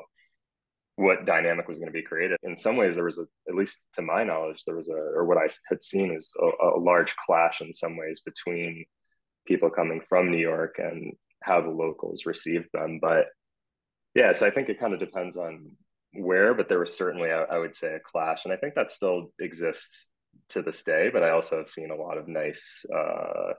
what 0.98 1.24
dynamic 1.24 1.68
was 1.68 1.78
going 1.78 1.86
to 1.86 1.92
be 1.92 2.02
created. 2.02 2.36
In 2.42 2.56
some 2.56 2.76
ways, 2.76 2.96
there 2.96 3.04
was 3.04 3.18
a, 3.18 3.26
at 3.48 3.54
least 3.54 3.84
to 3.94 4.02
my 4.02 4.24
knowledge, 4.24 4.64
there 4.66 4.74
was 4.74 4.88
a, 4.88 4.96
or 4.96 5.24
what 5.26 5.38
I 5.38 5.48
had 5.68 5.80
seen 5.80 6.10
is 6.12 6.34
a, 6.40 6.76
a 6.76 6.80
large 6.80 7.14
clash 7.24 7.60
in 7.60 7.72
some 7.72 7.96
ways 7.96 8.20
between 8.24 8.84
people 9.46 9.70
coming 9.70 10.00
from 10.08 10.32
New 10.32 10.38
York 10.38 10.74
and 10.78 11.12
how 11.40 11.60
the 11.60 11.70
locals 11.70 12.26
received 12.26 12.66
them. 12.74 12.98
But 13.00 13.26
yeah, 14.16 14.32
so 14.32 14.48
I 14.48 14.50
think 14.50 14.68
it 14.68 14.80
kind 14.80 14.92
of 14.92 14.98
depends 14.98 15.36
on 15.36 15.70
where, 16.14 16.52
but 16.52 16.68
there 16.68 16.80
was 16.80 16.96
certainly, 16.96 17.30
I, 17.30 17.44
I 17.44 17.58
would 17.58 17.76
say, 17.76 17.94
a 17.94 18.00
clash. 18.00 18.44
And 18.44 18.52
I 18.52 18.56
think 18.56 18.74
that 18.74 18.90
still 18.90 19.32
exists 19.38 20.08
to 20.48 20.62
this 20.62 20.82
day. 20.82 21.10
But 21.12 21.22
I 21.22 21.30
also 21.30 21.58
have 21.58 21.70
seen 21.70 21.92
a 21.92 21.96
lot 21.96 22.18
of 22.18 22.26
nice, 22.26 22.84
uh, 22.92 23.52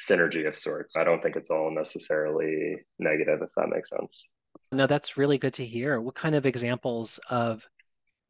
synergy 0.00 0.46
of 0.46 0.56
sorts. 0.56 0.96
I 0.96 1.02
don't 1.02 1.20
think 1.22 1.34
it's 1.34 1.50
all 1.50 1.74
necessarily 1.74 2.76
negative, 3.00 3.40
if 3.42 3.50
that 3.56 3.68
makes 3.68 3.90
sense. 3.90 4.28
No, 4.72 4.86
that's 4.86 5.16
really 5.16 5.38
good 5.38 5.54
to 5.54 5.66
hear. 5.66 6.00
What 6.00 6.14
kind 6.14 6.34
of 6.34 6.46
examples 6.46 7.20
of 7.28 7.66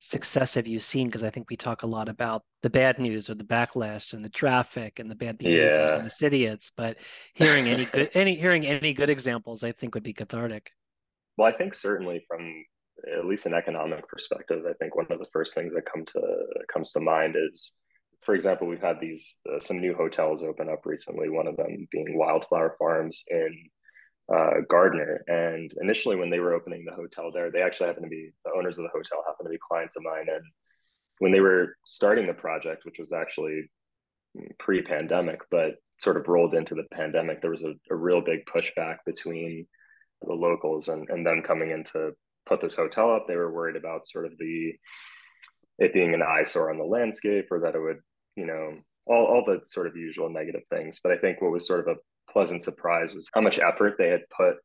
success 0.00 0.54
have 0.54 0.66
you 0.66 0.80
seen? 0.80 1.06
Because 1.06 1.22
I 1.22 1.30
think 1.30 1.48
we 1.48 1.56
talk 1.56 1.82
a 1.82 1.86
lot 1.86 2.08
about 2.08 2.42
the 2.62 2.70
bad 2.70 2.98
news 2.98 3.30
or 3.30 3.34
the 3.34 3.44
backlash 3.44 4.12
and 4.12 4.24
the 4.24 4.28
traffic 4.28 4.98
and 4.98 5.10
the 5.10 5.14
bad 5.14 5.38
behaviors 5.38 5.92
yeah. 5.92 5.98
and 5.98 6.10
the 6.10 6.26
idiots, 6.26 6.72
but 6.76 6.96
hearing 7.34 7.68
any 7.68 7.84
good 7.86 8.10
any 8.14 8.34
hearing 8.34 8.66
any 8.66 8.92
good 8.92 9.10
examples, 9.10 9.62
I 9.62 9.72
think 9.72 9.94
would 9.94 10.02
be 10.02 10.12
cathartic. 10.12 10.70
Well, 11.36 11.48
I 11.48 11.56
think 11.56 11.74
certainly 11.74 12.24
from 12.28 12.64
at 13.18 13.26
least 13.26 13.46
an 13.46 13.54
economic 13.54 14.06
perspective, 14.08 14.64
I 14.68 14.74
think 14.74 14.94
one 14.94 15.06
of 15.10 15.18
the 15.18 15.26
first 15.32 15.54
things 15.54 15.74
that 15.74 15.86
come 15.86 16.04
to 16.06 16.20
comes 16.72 16.92
to 16.92 17.00
mind 17.00 17.36
is, 17.36 17.76
for 18.22 18.34
example, 18.34 18.66
we've 18.66 18.82
had 18.82 19.00
these 19.00 19.38
uh, 19.52 19.60
some 19.60 19.80
new 19.80 19.94
hotels 19.94 20.44
open 20.44 20.68
up 20.68 20.84
recently. 20.84 21.28
One 21.28 21.46
of 21.46 21.56
them 21.56 21.86
being 21.90 22.18
Wildflower 22.18 22.76
Farms 22.78 23.24
in 23.30 23.70
uh, 24.34 24.60
Gardiner. 24.68 25.22
And 25.26 25.72
initially, 25.80 26.16
when 26.16 26.30
they 26.30 26.40
were 26.40 26.54
opening 26.54 26.84
the 26.84 26.94
hotel 26.94 27.30
there, 27.32 27.50
they 27.50 27.62
actually 27.62 27.86
happened 27.86 28.06
to 28.06 28.10
be 28.10 28.30
the 28.44 28.52
owners 28.56 28.78
of 28.78 28.84
the 28.84 28.90
hotel 28.90 29.24
happened 29.26 29.46
to 29.46 29.50
be 29.50 29.58
clients 29.66 29.96
of 29.96 30.02
mine. 30.02 30.26
And 30.28 30.44
when 31.18 31.32
they 31.32 31.40
were 31.40 31.76
starting 31.86 32.26
the 32.26 32.34
project, 32.34 32.84
which 32.84 32.98
was 32.98 33.12
actually 33.12 33.70
pre-pandemic, 34.58 35.40
but 35.50 35.74
sort 35.98 36.16
of 36.16 36.26
rolled 36.28 36.54
into 36.54 36.74
the 36.74 36.86
pandemic, 36.92 37.40
there 37.40 37.50
was 37.50 37.64
a, 37.64 37.74
a 37.90 37.96
real 37.96 38.20
big 38.20 38.40
pushback 38.46 38.96
between 39.06 39.66
the 40.22 40.32
locals 40.32 40.88
and, 40.88 41.08
and 41.10 41.26
them 41.26 41.42
coming 41.42 41.70
in 41.70 41.84
to 41.84 42.12
put 42.46 42.60
this 42.60 42.74
hotel 42.74 43.12
up. 43.12 43.26
They 43.26 43.36
were 43.36 43.52
worried 43.52 43.76
about 43.76 44.06
sort 44.06 44.26
of 44.26 44.32
the 44.38 44.72
it 45.78 45.92
being 45.92 46.14
an 46.14 46.22
eyesore 46.22 46.70
on 46.70 46.78
the 46.78 46.84
landscape 46.84 47.46
or 47.50 47.60
that 47.60 47.74
it 47.74 47.80
would, 47.80 47.98
you 48.36 48.46
know, 48.46 48.78
all, 49.06 49.24
all 49.26 49.44
the 49.44 49.60
sort 49.64 49.86
of 49.86 49.96
usual 49.96 50.30
negative 50.30 50.62
things. 50.70 51.00
But 51.02 51.12
I 51.12 51.18
think 51.18 51.40
what 51.40 51.50
was 51.50 51.66
sort 51.66 51.80
of 51.80 51.96
a 51.96 52.00
pleasant 52.32 52.62
surprise 52.62 53.14
was 53.14 53.28
how 53.32 53.40
much 53.40 53.58
effort 53.58 53.94
they 53.98 54.08
had 54.08 54.22
put 54.36 54.56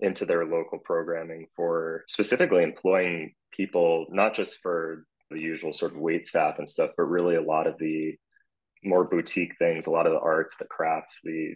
into 0.00 0.24
their 0.24 0.44
local 0.44 0.78
programming 0.78 1.46
for 1.56 2.04
specifically 2.08 2.62
employing 2.62 3.34
people, 3.52 4.06
not 4.10 4.34
just 4.34 4.58
for 4.58 5.04
the 5.30 5.40
usual 5.40 5.72
sort 5.72 5.92
of 5.92 5.98
wait 5.98 6.24
staff 6.24 6.58
and 6.58 6.68
stuff, 6.68 6.90
but 6.96 7.04
really 7.04 7.36
a 7.36 7.42
lot 7.42 7.66
of 7.66 7.76
the 7.78 8.14
more 8.84 9.04
boutique 9.04 9.56
things, 9.58 9.86
a 9.86 9.90
lot 9.90 10.06
of 10.06 10.12
the 10.12 10.20
arts, 10.20 10.56
the 10.56 10.64
crafts, 10.66 11.20
the 11.24 11.54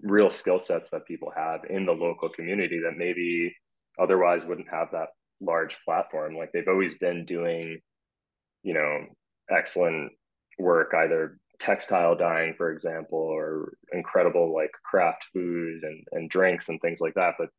real 0.00 0.30
skill 0.30 0.60
sets 0.60 0.90
that 0.90 1.06
people 1.06 1.32
have 1.34 1.60
in 1.68 1.86
the 1.86 1.92
local 1.92 2.28
community 2.28 2.80
that 2.80 2.96
maybe 2.96 3.54
otherwise 4.00 4.44
wouldn't 4.44 4.68
have 4.70 4.88
that 4.92 5.08
large 5.40 5.76
platform. 5.84 6.36
Like 6.36 6.50
they've 6.52 6.68
always 6.68 6.98
been 6.98 7.24
doing, 7.26 7.80
you 8.62 8.74
know, 8.74 9.06
excellent 9.50 10.12
work, 10.58 10.92
either 10.96 11.38
textile 11.62 12.16
dyeing, 12.16 12.54
for 12.54 12.72
example, 12.72 13.18
or 13.18 13.72
incredible 13.92 14.52
like 14.52 14.72
craft 14.84 15.24
food 15.32 15.84
and, 15.84 16.04
and 16.10 16.28
drinks 16.28 16.68
and 16.68 16.80
things 16.80 17.00
like 17.00 17.14
that. 17.14 17.34
But 17.38 17.50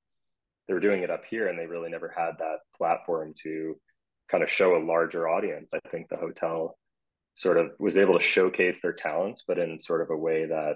they 0.67 0.73
were 0.73 0.81
doing 0.81 1.03
it 1.03 1.09
up 1.09 1.23
here 1.29 1.47
and 1.47 1.57
they 1.57 1.67
really 1.67 1.89
never 1.89 2.13
had 2.15 2.31
that 2.39 2.57
platform 2.77 3.33
to 3.43 3.75
kind 4.29 4.43
of 4.43 4.49
show 4.49 4.75
a 4.75 4.85
larger 4.85 5.29
audience. 5.29 5.73
I 5.73 5.79
think 5.89 6.09
the 6.09 6.17
hotel 6.17 6.77
sort 7.35 7.57
of 7.57 7.71
was 7.79 7.97
able 7.97 8.17
to 8.17 8.23
showcase 8.23 8.81
their 8.81 8.93
talents, 8.93 9.43
but 9.47 9.57
in 9.57 9.79
sort 9.79 10.01
of 10.01 10.09
a 10.09 10.17
way 10.17 10.45
that 10.45 10.75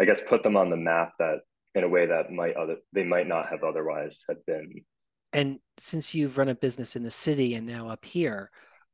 I 0.00 0.04
guess 0.04 0.24
put 0.24 0.42
them 0.42 0.56
on 0.56 0.70
the 0.70 0.76
map 0.76 1.12
that 1.18 1.40
in 1.74 1.82
a 1.82 1.88
way 1.88 2.06
that 2.06 2.30
might 2.30 2.56
other 2.56 2.76
they 2.92 3.04
might 3.04 3.26
not 3.26 3.48
have 3.48 3.64
otherwise 3.64 4.24
had 4.28 4.38
been. 4.46 4.84
And 5.32 5.58
since 5.76 6.14
you've 6.14 6.38
run 6.38 6.48
a 6.48 6.54
business 6.54 6.94
in 6.94 7.02
the 7.02 7.10
city 7.10 7.54
and 7.54 7.66
now 7.66 7.88
up 7.88 8.04
here, 8.04 8.50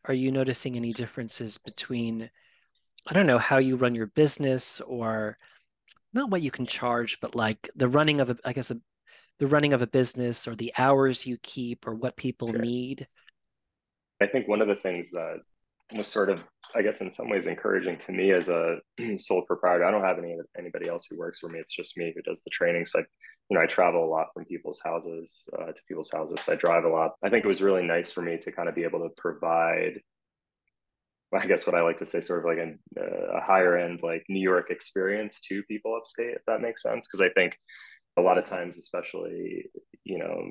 are 0.06 0.14
you 0.14 0.32
noticing 0.32 0.76
any 0.76 0.94
differences 0.94 1.58
between 1.58 2.30
I 3.06 3.14
don't 3.14 3.26
know 3.26 3.38
how 3.38 3.58
you 3.58 3.76
run 3.76 3.94
your 3.94 4.06
business 4.08 4.80
or 4.80 5.38
not 6.12 6.30
what 6.30 6.42
you 6.42 6.50
can 6.50 6.66
charge, 6.66 7.18
but 7.20 7.34
like 7.34 7.68
the 7.76 7.88
running 7.88 8.20
of 8.20 8.30
a 8.30 8.36
I 8.44 8.52
guess 8.52 8.70
a, 8.70 8.78
the 9.38 9.46
running 9.46 9.72
of 9.72 9.82
a 9.82 9.86
business 9.86 10.46
or 10.46 10.54
the 10.54 10.72
hours 10.76 11.26
you 11.26 11.38
keep 11.42 11.86
or 11.86 11.94
what 11.94 12.16
people 12.16 12.48
sure. 12.50 12.58
need? 12.58 13.06
I 14.20 14.26
think 14.26 14.48
one 14.48 14.60
of 14.60 14.68
the 14.68 14.76
things 14.76 15.10
that 15.12 15.38
was 15.96 16.06
sort 16.06 16.30
of 16.30 16.40
I 16.74 16.82
guess 16.82 17.00
in 17.00 17.10
some 17.10 17.28
ways 17.28 17.46
encouraging 17.46 17.98
to 17.98 18.12
me 18.12 18.32
as 18.32 18.48
a 18.48 18.78
sole 19.18 19.42
proprietor. 19.42 19.84
I 19.84 19.90
don't 19.90 20.04
have 20.04 20.18
any 20.18 20.36
anybody 20.58 20.88
else 20.88 21.06
who 21.08 21.16
works 21.16 21.40
for 21.40 21.48
me. 21.48 21.58
It's 21.58 21.74
just 21.74 21.96
me 21.96 22.12
who 22.14 22.22
does 22.22 22.42
the 22.42 22.50
training. 22.50 22.86
So 22.86 23.00
I, 23.00 23.02
you 23.48 23.56
know, 23.56 23.62
I 23.62 23.66
travel 23.66 24.04
a 24.04 24.06
lot 24.10 24.28
from 24.32 24.44
people's 24.44 24.80
houses 24.84 25.48
uh, 25.58 25.66
to 25.66 25.82
people's 25.88 26.10
houses. 26.10 26.40
So 26.40 26.52
I 26.52 26.56
drive 26.56 26.84
a 26.84 26.88
lot. 26.88 27.12
I 27.24 27.28
think 27.28 27.44
it 27.44 27.48
was 27.48 27.62
really 27.62 27.82
nice 27.82 28.12
for 28.12 28.22
me 28.22 28.38
to 28.38 28.52
kind 28.52 28.68
of 28.68 28.74
be 28.74 28.84
able 28.84 29.00
to 29.00 29.10
provide. 29.16 30.00
I 31.32 31.46
guess 31.46 31.66
what 31.66 31.76
I 31.76 31.82
like 31.82 31.98
to 31.98 32.06
say, 32.06 32.20
sort 32.20 32.40
of 32.40 32.44
like 32.44 32.58
a, 32.58 33.00
uh, 33.00 33.38
a 33.38 33.40
higher 33.40 33.78
end, 33.78 34.00
like 34.02 34.24
New 34.28 34.42
York 34.42 34.66
experience 34.70 35.38
to 35.48 35.62
people 35.64 35.96
upstate, 35.96 36.34
if 36.34 36.42
that 36.46 36.60
makes 36.60 36.82
sense. 36.82 37.06
Because 37.06 37.24
I 37.24 37.32
think 37.32 37.56
a 38.16 38.22
lot 38.22 38.38
of 38.38 38.44
times, 38.44 38.78
especially, 38.78 39.66
you 40.04 40.18
know, 40.18 40.50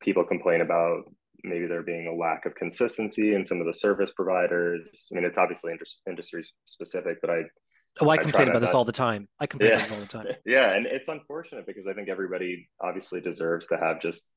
people 0.00 0.24
complain 0.24 0.62
about 0.62 1.04
maybe 1.44 1.66
there 1.66 1.82
being 1.82 2.08
a 2.08 2.14
lack 2.14 2.44
of 2.44 2.54
consistency 2.54 3.34
in 3.34 3.44
some 3.44 3.60
of 3.60 3.66
the 3.66 3.74
service 3.74 4.12
providers. 4.12 5.08
I 5.12 5.14
mean, 5.14 5.24
it's 5.24 5.38
obviously 5.38 5.72
industry 6.06 6.44
specific, 6.64 7.18
but 7.20 7.30
I 7.30 7.42
Oh, 8.00 8.08
I, 8.08 8.14
I 8.14 8.16
complain 8.18 8.48
about 8.48 8.60
this 8.60 8.74
all 8.74 8.84
the 8.84 8.92
time. 8.92 9.28
I 9.40 9.46
complain 9.46 9.70
yeah. 9.70 9.76
about 9.76 9.88
this 9.88 9.92
all 9.92 10.00
the 10.00 10.06
time. 10.06 10.36
yeah, 10.46 10.74
and 10.74 10.86
it's 10.86 11.08
unfortunate 11.08 11.66
because 11.66 11.86
I 11.86 11.92
think 11.92 12.08
everybody 12.08 12.68
obviously 12.80 13.20
deserves 13.20 13.66
to 13.68 13.76
have 13.76 14.00
just, 14.00 14.30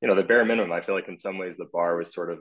you 0.00 0.08
know, 0.08 0.14
the 0.14 0.22
bare 0.22 0.44
minimum. 0.44 0.72
I 0.72 0.80
feel 0.80 0.94
like 0.94 1.08
in 1.08 1.18
some 1.18 1.36
ways 1.38 1.56
the 1.56 1.68
bar 1.72 1.96
was 1.96 2.14
sort 2.14 2.30
of, 2.30 2.38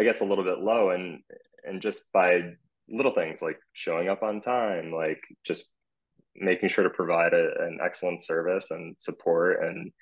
I 0.00 0.04
guess, 0.04 0.20
a 0.20 0.24
little 0.24 0.44
bit 0.44 0.58
low, 0.58 0.90
and 0.90 1.20
and 1.64 1.82
just 1.82 2.10
by 2.12 2.40
little 2.88 3.14
things 3.14 3.42
like 3.42 3.58
showing 3.72 4.08
up 4.08 4.22
on 4.22 4.40
time, 4.40 4.92
like 4.92 5.20
just 5.46 5.72
making 6.34 6.68
sure 6.68 6.84
to 6.84 6.90
provide 6.90 7.34
a, 7.34 7.50
an 7.60 7.78
excellent 7.84 8.22
service 8.22 8.70
and 8.70 8.96
support 8.98 9.62
and 9.62 9.92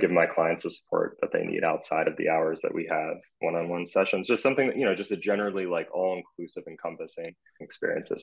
give 0.00 0.10
my 0.10 0.26
clients 0.26 0.64
the 0.64 0.70
support 0.70 1.16
that 1.20 1.32
they 1.32 1.44
need 1.44 1.64
outside 1.64 2.08
of 2.08 2.16
the 2.16 2.28
hours 2.28 2.60
that 2.60 2.74
we 2.74 2.86
have 2.90 3.16
one-on-one 3.40 3.86
sessions. 3.86 4.26
Just 4.26 4.42
something 4.42 4.66
that 4.66 4.76
you 4.76 4.84
know 4.84 4.94
just 4.94 5.12
a 5.12 5.16
generally 5.16 5.66
like 5.66 5.88
all-inclusive 5.94 6.64
encompassing 6.66 7.34
experiences. 7.60 8.22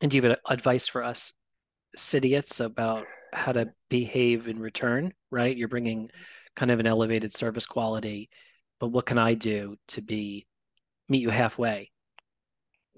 And 0.00 0.10
do 0.10 0.16
you 0.16 0.22
have 0.22 0.38
advice 0.48 0.88
for 0.88 1.02
us 1.02 1.32
cityites 1.96 2.64
about 2.64 3.06
how 3.32 3.52
to 3.52 3.70
behave 3.90 4.48
in 4.48 4.58
return 4.58 5.12
right? 5.30 5.56
You're 5.56 5.68
bringing 5.68 6.10
kind 6.56 6.70
of 6.70 6.80
an 6.80 6.86
elevated 6.86 7.34
service 7.34 7.66
quality 7.66 8.28
but 8.80 8.88
what 8.88 9.06
can 9.06 9.18
i 9.18 9.34
do 9.34 9.76
to 9.88 10.00
be 10.00 10.46
meet 11.08 11.22
you 11.22 11.30
halfway 11.30 11.90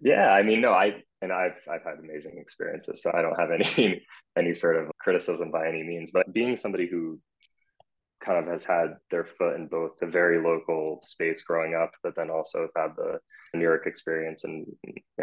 yeah 0.03 0.31
i 0.31 0.43
mean 0.43 0.61
no 0.61 0.73
i 0.73 1.03
and 1.23 1.33
i've 1.33 1.57
i've 1.71 1.85
had 1.85 1.99
amazing 1.99 2.39
experiences 2.39 3.03
so 3.03 3.11
i 3.15 3.23
don't 3.23 3.39
have 3.39 3.51
any 3.51 4.03
any 4.39 4.55
sort 4.55 4.77
of 4.77 4.91
criticism 4.99 5.51
by 5.51 5.69
any 5.69 5.83
means 5.83 6.11
but 6.11 6.33
being 6.33 6.57
somebody 6.57 6.87
who 6.87 7.21
kind 8.25 8.39
of 8.39 8.51
has 8.51 8.65
had 8.65 8.97
their 9.11 9.25
foot 9.25 9.57
in 9.57 9.67
both 9.67 9.99
the 9.99 10.07
very 10.07 10.43
local 10.43 11.01
space 11.03 11.43
growing 11.43 11.75
up, 11.75 11.93
but 12.03 12.15
then 12.15 12.31
also 12.31 12.63
have 12.63 12.83
had 12.89 12.97
the 12.97 13.19
New 13.55 13.65
York 13.65 13.87
experience. 13.87 14.45
And 14.45 14.67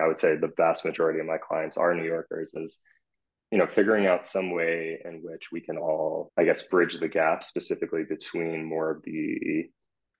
I 0.01 0.07
would 0.07 0.19
say 0.19 0.35
the 0.35 0.51
vast 0.57 0.83
majority 0.83 1.19
of 1.19 1.25
my 1.25 1.37
clients 1.37 1.77
are 1.77 1.93
New 1.93 2.05
Yorkers. 2.05 2.53
Is 2.55 2.79
you 3.51 3.57
know 3.57 3.67
figuring 3.67 4.07
out 4.07 4.25
some 4.25 4.51
way 4.51 4.99
in 5.05 5.21
which 5.23 5.43
we 5.51 5.61
can 5.61 5.77
all, 5.77 6.31
I 6.37 6.43
guess, 6.43 6.67
bridge 6.67 6.99
the 6.99 7.07
gap 7.07 7.43
specifically 7.43 8.03
between 8.03 8.65
more 8.65 8.91
of 8.91 9.03
the 9.03 9.69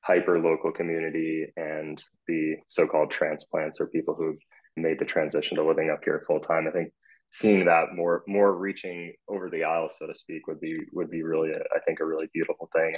hyper 0.08 0.40
local 0.40 0.72
community 0.72 1.46
and 1.58 2.02
the 2.28 2.56
so-called 2.70 3.12
transplants 3.12 3.82
or 3.82 3.88
people 3.88 4.16
who've 4.16 4.40
made 4.78 4.98
the 5.00 5.06
transition 5.06 5.58
to 5.58 5.68
living 5.68 5.90
up 5.90 6.00
here 6.04 6.24
full 6.26 6.40
time. 6.40 6.66
I 6.66 6.72
think 6.72 6.94
seeing 7.34 7.66
that 7.66 7.88
more 7.94 8.24
more 8.26 8.58
reaching 8.58 9.14
over 9.28 9.50
the 9.50 9.66
aisle 9.66 9.90
so 9.90 10.08
to 10.08 10.16
speak 10.16 10.48
would 10.48 10.62
be 10.62 10.80
would 10.94 11.12
be 11.12 11.24
really 11.24 11.52
i 11.54 11.80
think 11.86 12.00
a 12.00 12.06
really 12.06 12.28
beautiful 12.34 12.70
thing. 12.74 12.96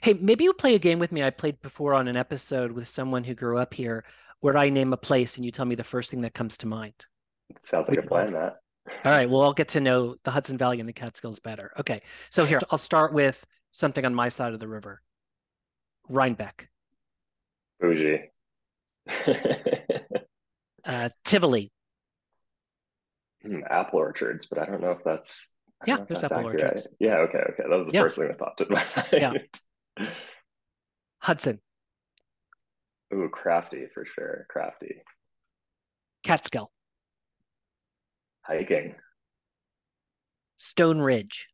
Hey 0.00 0.12
maybe 0.12 0.44
you 0.44 0.52
play 0.52 0.76
a 0.76 0.78
game 0.78 1.00
with 1.00 1.10
me 1.10 1.24
i 1.24 1.30
played 1.30 1.60
before 1.60 1.92
on 1.92 2.06
an 2.06 2.16
episode 2.16 2.70
with 2.70 2.86
someone 2.86 3.24
who 3.24 3.34
grew 3.34 3.58
up 3.58 3.74
here 3.74 4.04
where 4.40 4.56
i 4.56 4.68
name 4.68 4.92
a 4.92 4.96
place 4.96 5.36
and 5.36 5.44
you 5.44 5.50
tell 5.50 5.66
me 5.66 5.74
the 5.74 5.82
first 5.82 6.08
thing 6.08 6.20
that 6.22 6.34
comes 6.34 6.56
to 6.58 6.68
mind. 6.68 6.94
It 7.50 7.66
sounds 7.66 7.88
like 7.88 7.98
a 7.98 8.02
plan 8.02 8.32
matt 8.32 8.58
all 8.86 9.12
right 9.12 9.30
well 9.30 9.42
i'll 9.42 9.54
get 9.54 9.68
to 9.68 9.80
know 9.80 10.14
the 10.24 10.30
hudson 10.30 10.58
valley 10.58 10.80
and 10.80 10.88
the 10.88 10.92
catskills 10.92 11.40
better 11.40 11.72
okay 11.78 12.02
so 12.30 12.44
here 12.44 12.60
i'll 12.70 12.78
start 12.78 13.12
with 13.12 13.44
something 13.72 14.04
on 14.04 14.14
my 14.14 14.28
side 14.28 14.52
of 14.52 14.60
the 14.60 14.68
river 14.68 15.00
rhinebeck 16.08 16.68
bougie 17.80 18.30
uh, 20.84 21.08
Tivoli. 21.24 21.70
Hmm, 23.42 23.60
apple 23.68 23.98
orchards, 23.98 24.46
but 24.46 24.58
I 24.58 24.66
don't 24.66 24.80
know 24.80 24.92
if 24.92 25.04
that's. 25.04 25.50
Yeah, 25.86 25.96
there's 25.96 26.22
that's 26.22 26.32
apple 26.32 26.48
accurate. 26.48 26.62
orchards. 26.62 26.88
Yeah, 26.98 27.16
okay, 27.16 27.38
okay. 27.38 27.64
That 27.68 27.76
was 27.76 27.88
the 27.88 27.92
yeah. 27.92 28.02
first 28.02 28.16
thing 28.16 28.28
that 28.28 28.38
popped 28.38 28.60
in 28.62 28.68
my 28.70 28.82
mind. 28.96 29.44
Yeah. 29.98 30.06
Hudson. 31.18 31.60
Ooh, 33.12 33.28
crafty 33.30 33.86
for 33.92 34.06
sure. 34.06 34.46
Crafty. 34.48 35.02
Catskill. 36.22 36.70
Hiking. 38.46 38.94
Stone 40.56 41.00
Ridge 41.00 41.48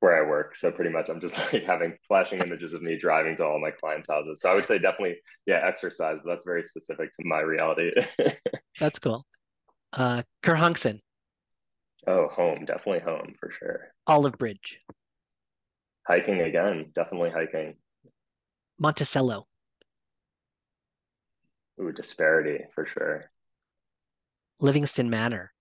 where 0.00 0.24
I 0.24 0.28
work. 0.28 0.56
So 0.56 0.70
pretty 0.70 0.90
much 0.90 1.08
I'm 1.08 1.20
just 1.20 1.38
like 1.52 1.64
having 1.64 1.96
flashing 2.06 2.40
images 2.40 2.74
of 2.74 2.82
me 2.82 2.96
driving 2.98 3.36
to 3.36 3.44
all 3.44 3.60
my 3.60 3.70
clients' 3.70 4.08
houses. 4.08 4.40
So 4.40 4.50
I 4.50 4.54
would 4.54 4.66
say 4.66 4.78
definitely, 4.78 5.16
yeah, 5.46 5.60
exercise, 5.64 6.20
but 6.24 6.30
that's 6.30 6.44
very 6.44 6.62
specific 6.62 7.12
to 7.14 7.24
my 7.24 7.40
reality. 7.40 7.90
that's 8.80 8.98
cool. 8.98 9.24
Uh 9.92 10.22
Kerhonkson. 10.42 11.00
Oh, 12.06 12.28
home, 12.28 12.64
definitely 12.64 13.00
home 13.00 13.34
for 13.40 13.50
sure. 13.58 13.88
Olive 14.06 14.38
Bridge. 14.38 14.80
Hiking 16.06 16.40
again, 16.40 16.90
definitely 16.94 17.30
hiking. 17.30 17.74
Monticello. 18.78 19.46
Ooh, 21.80 21.92
disparity 21.92 22.64
for 22.74 22.86
sure. 22.86 23.30
Livingston 24.60 25.10
Manor. 25.10 25.52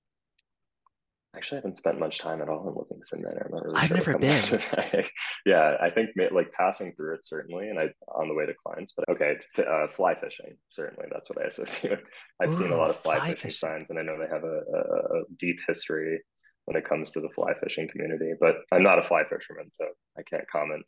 Actually, 1.35 1.57
I 1.57 1.59
haven't 1.59 1.77
spent 1.77 1.99
much 1.99 2.17
time 2.17 2.41
at 2.41 2.49
all 2.49 2.67
in 2.67 2.73
Livingston 2.73 3.21
Manor. 3.21 3.45
I'm 3.45 3.55
not 3.55 3.65
really 3.65 3.77
I've 3.77 3.87
sure 3.89 3.97
never 3.97 4.17
been. 4.17 5.03
yeah, 5.45 5.77
I 5.79 5.91
think 5.91 6.09
like 6.31 6.51
passing 6.51 6.93
through 6.93 7.13
it 7.15 7.25
certainly, 7.25 7.69
and 7.69 7.77
I 7.77 7.89
on 8.15 8.27
the 8.27 8.33
way 8.33 8.47
to 8.47 8.53
clients. 8.65 8.93
But 8.97 9.07
okay, 9.09 9.35
uh, 9.59 9.87
fly 9.95 10.15
fishing 10.15 10.57
certainly 10.69 11.05
that's 11.11 11.29
what 11.29 11.43
I 11.43 11.47
associate. 11.47 11.99
I've 12.41 12.49
Ooh, 12.49 12.57
seen 12.57 12.71
a 12.71 12.77
lot 12.77 12.89
of 12.89 12.99
fly, 13.01 13.17
fly 13.17 13.29
fishing, 13.31 13.49
fishing, 13.49 13.69
signs, 13.69 13.89
and 13.91 13.99
I 13.99 14.01
know 14.01 14.17
they 14.17 14.33
have 14.33 14.43
a, 14.43 15.17
a, 15.17 15.23
deep 15.37 15.59
history 15.67 16.19
when 16.65 16.75
it 16.75 16.89
comes 16.89 17.11
to 17.11 17.21
the 17.21 17.29
fly 17.35 17.53
fishing 17.61 17.87
community. 17.91 18.31
But 18.39 18.55
I'm 18.71 18.83
not 18.83 18.97
a 18.97 19.03
fly 19.03 19.23
fisherman, 19.23 19.69
so 19.69 19.85
I 20.17 20.23
can't 20.23 20.49
comment 20.49 20.85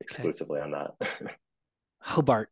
exclusively 0.00 0.60
okay. 0.60 0.66
on 0.66 0.72
that. 0.72 1.34
Hobart. 2.00 2.50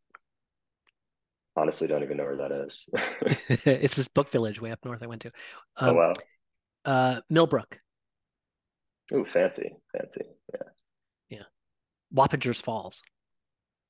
Honestly, 1.57 1.87
don't 1.87 2.03
even 2.03 2.17
know 2.17 2.25
where 2.25 2.37
that 2.37 2.53
is. 2.53 2.89
it's 3.65 3.97
this 3.97 4.09
book 4.09 4.29
village 4.31 4.61
way 4.61 4.73
up 4.73 4.85
north 4.85 5.03
I 5.03 5.07
went 5.07 5.23
to. 5.23 5.31
Oh, 5.79 5.89
um, 5.89 5.97
oh 5.97 5.99
wow 5.99 6.13
uh, 6.85 7.21
Millbrook. 7.31 7.79
Oh, 9.13 9.25
fancy, 9.25 9.75
fancy. 9.97 10.23
Yeah. 10.53 10.69
Yeah. 11.29 11.43
Wappingers 12.15 12.63
Falls. 12.63 13.03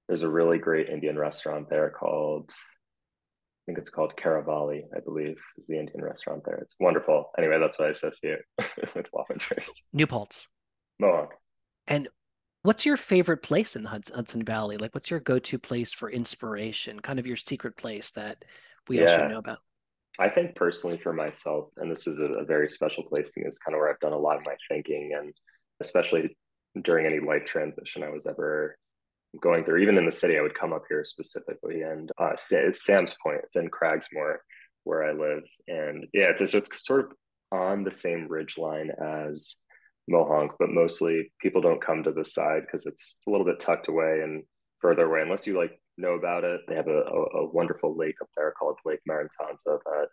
There's 0.09 0.23
a 0.23 0.29
really 0.29 0.59
great 0.59 0.89
Indian 0.89 1.19
restaurant 1.19 1.69
there 1.71 1.91
called, 1.91 2.51
I 2.51 3.63
think 3.67 3.79
it's 3.79 3.91
called 3.91 4.15
Caravali, 4.17 4.83
I 4.95 5.01
believe, 5.01 5.39
is 5.57 5.67
the 5.67 5.79
Indian 5.79 6.03
restaurant 6.03 6.43
there. 6.45 6.57
It's 6.57 6.75
wonderful. 6.79 7.31
Anyway, 7.39 7.59
that's 7.59 7.79
what 7.79 7.89
I 7.89 7.93
associate 7.93 8.41
with 8.95 9.07
Wappingers. 9.15 9.69
New 9.93 10.07
Paltz. 10.07 10.47
Mohonk. 11.01 11.29
And 11.87 12.09
What's 12.65 12.87
your 12.87 12.97
favorite 12.97 13.43
place 13.43 13.77
in 13.77 13.83
the 13.83 13.91
Hudson 13.91 14.43
Valley? 14.43 14.79
Like, 14.79 14.95
what's 14.95 15.11
your 15.11 15.21
go-to 15.21 15.59
place 15.59 15.93
for 15.93 16.11
inspiration? 16.11 16.99
Kind 16.99 17.19
of 17.19 17.27
your 17.27 17.37
secret 17.37 17.77
place 17.77 18.09
that 18.13 18.43
we 18.89 18.99
all 19.01 19.07
should 19.07 19.25
Yeah. 19.25 19.29
know 19.29 19.39
about. 19.39 19.59
I 20.19 20.31
think 20.31 20.55
personally 20.57 20.97
for 20.97 21.13
myself, 21.13 21.69
and 21.77 21.93
this 21.93 22.07
is 22.07 22.21
a, 22.21 22.27
a 22.27 22.45
very 22.47 22.71
special 22.71 23.03
place 23.03 23.33
to 23.33 23.41
me, 23.41 23.47
is 23.47 23.59
kind 23.59 23.75
of 23.75 23.81
where 23.81 23.91
I've 23.91 24.01
done 24.01 24.15
a 24.15 24.19
lot 24.19 24.39
of 24.39 24.47
my 24.47 24.57
thinking, 24.71 25.13
and 25.15 25.35
especially 25.81 26.39
during 26.81 27.05
any 27.05 27.21
life 27.21 27.45
transition 27.45 28.03
I 28.03 28.09
was 28.09 28.27
ever 28.27 28.79
going 29.43 29.65
through. 29.67 29.83
Even 29.83 29.99
in 29.99 30.07
the 30.07 30.13
city, 30.13 30.39
I 30.39 30.41
would 30.41 30.59
come 30.59 30.73
up 30.73 30.85
here 30.89 31.05
specifically, 31.05 31.83
and 31.83 32.11
uh, 32.17 32.35
Sa- 32.37 32.57
it's 32.57 32.83
Sam's 32.87 33.15
Point. 33.23 33.41
It's 33.45 33.57
in 33.57 33.69
Cragsmoor, 33.69 34.37
where 34.85 35.05
I 35.05 35.13
live, 35.13 35.43
and 35.69 36.07
yeah, 36.15 36.31
it's 36.31 36.51
so 36.51 36.57
it's 36.59 36.69
sort 36.79 37.01
of 37.01 37.13
on 37.53 37.85
the 37.85 37.91
same 37.91 38.27
ridge 38.27 38.57
line 38.57 38.91
as 38.91 39.57
Mohonk, 40.11 40.51
but 40.59 40.71
mostly 40.71 41.33
people 41.41 41.63
don't 41.63 41.85
come 41.85 42.03
to 42.03 42.13
this 42.13 42.35
side 42.35 42.63
because 42.63 42.87
it's 42.87 43.19
a 43.27 43.31
little 43.31 43.47
bit 43.47 43.61
tucked 43.61 43.89
away 43.89 44.21
and 44.23 44.43
further 44.81 45.07
away. 45.07 45.23
Unless 45.23 45.47
you 45.47 45.57
like 45.57 45.81
know 45.97 46.13
about 46.13 46.45
it, 46.45 46.61
they 46.69 46.75
have 46.75 46.89
a, 46.89 47.03
a, 47.03 47.23
a 47.41 47.51
wonderful 47.51 47.97
lake 47.97 48.17
up 48.21 48.29
there 48.37 48.53
called 48.53 48.79
Lake 48.85 49.01
Maratanza 49.09 49.79
that 49.85 50.09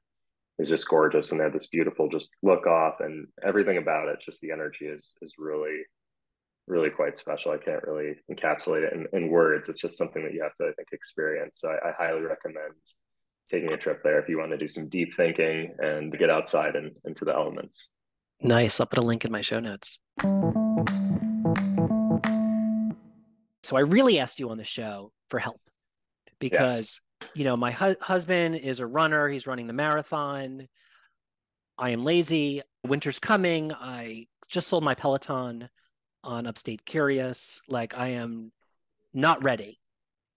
is 0.59 0.69
just 0.69 0.87
gorgeous, 0.87 1.31
and 1.31 1.39
they 1.39 1.43
have 1.43 1.53
this 1.53 1.67
beautiful 1.67 2.09
just 2.09 2.31
look 2.43 2.67
off 2.67 2.95
and 2.99 3.27
everything 3.45 3.77
about 3.77 4.07
it. 4.07 4.19
Just 4.23 4.41
the 4.41 4.51
energy 4.51 4.85
is 4.85 5.15
is 5.21 5.33
really 5.37 5.81
really 6.67 6.89
quite 6.89 7.17
special. 7.17 7.51
I 7.51 7.57
can't 7.57 7.83
really 7.83 8.13
encapsulate 8.31 8.83
it 8.83 8.93
in, 8.93 9.07
in 9.13 9.29
words. 9.29 9.67
It's 9.67 9.81
just 9.81 9.97
something 9.97 10.23
that 10.23 10.33
you 10.33 10.41
have 10.43 10.55
to, 10.55 10.65
I 10.65 10.73
think, 10.73 10.89
experience. 10.93 11.59
So 11.59 11.69
I, 11.69 11.89
I 11.89 11.93
highly 11.97 12.21
recommend 12.21 12.75
taking 13.49 13.73
a 13.73 13.77
trip 13.77 14.01
there 14.03 14.19
if 14.19 14.29
you 14.29 14.37
want 14.37 14.51
to 14.51 14.57
do 14.57 14.67
some 14.67 14.87
deep 14.87 15.15
thinking 15.15 15.75
and 15.79 16.17
get 16.17 16.29
outside 16.29 16.75
and 16.75 16.95
into 17.03 17.25
the 17.25 17.33
elements. 17.33 17.89
Nice. 18.43 18.79
I'll 18.79 18.87
put 18.87 18.97
a 18.97 19.03
link 19.03 19.23
in 19.25 19.31
my 19.31 19.41
show 19.41 19.59
notes. 19.59 19.99
So 23.63 23.77
I 23.77 23.81
really 23.81 24.19
asked 24.19 24.39
you 24.39 24.49
on 24.49 24.57
the 24.57 24.63
show 24.63 25.11
for 25.29 25.39
help 25.39 25.61
because, 26.39 26.99
you 27.35 27.43
know, 27.43 27.55
my 27.55 27.71
hu- 27.71 27.95
husband 28.01 28.55
is 28.55 28.79
a 28.79 28.85
runner. 28.85 29.29
He's 29.29 29.47
running 29.47 29.67
the 29.67 29.73
marathon. 29.73 30.67
I 31.77 31.91
am 31.91 32.03
lazy. 32.03 32.61
Winter's 32.85 33.19
coming. 33.19 33.71
I 33.73 34.27
just 34.49 34.67
sold 34.67 34.83
my 34.83 34.95
Peloton 34.95 35.69
on 36.23 36.47
Upstate 36.47 36.85
Curious. 36.85 37.61
Like 37.67 37.95
I 37.95 38.09
am 38.09 38.51
not 39.13 39.43
ready. 39.43 39.79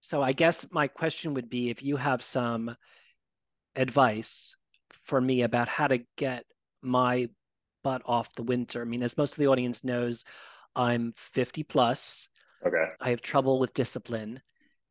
So 0.00 0.23
I 0.23 0.32
guess 0.32 0.66
my 0.70 0.87
question 0.87 1.34
would 1.34 1.49
be 1.49 1.70
if 1.70 1.82
you 1.82 1.96
have 1.96 2.23
some 2.23 2.76
advice 3.75 4.54
for 5.04 5.20
me 5.20 5.42
about 5.42 5.68
how 5.68 5.88
to 5.88 6.04
get 6.16 6.44
my 6.82 7.28
butt 7.85 8.03
off 8.05 8.35
the 8.35 8.43
winter. 8.43 8.83
I 8.83 8.85
mean, 8.85 9.05
as 9.05 9.17
most 9.17 9.35
of 9.35 9.38
the 9.38 9.47
audience 9.47 9.85
knows, 9.85 10.25
I'm 10.75 11.12
50 11.17 11.62
plus. 11.62 12.29
Okay. 12.67 12.87
I 13.00 13.11
have 13.11 13.23
trouble 13.23 13.61
with 13.61 13.75
discipline 13.75 14.41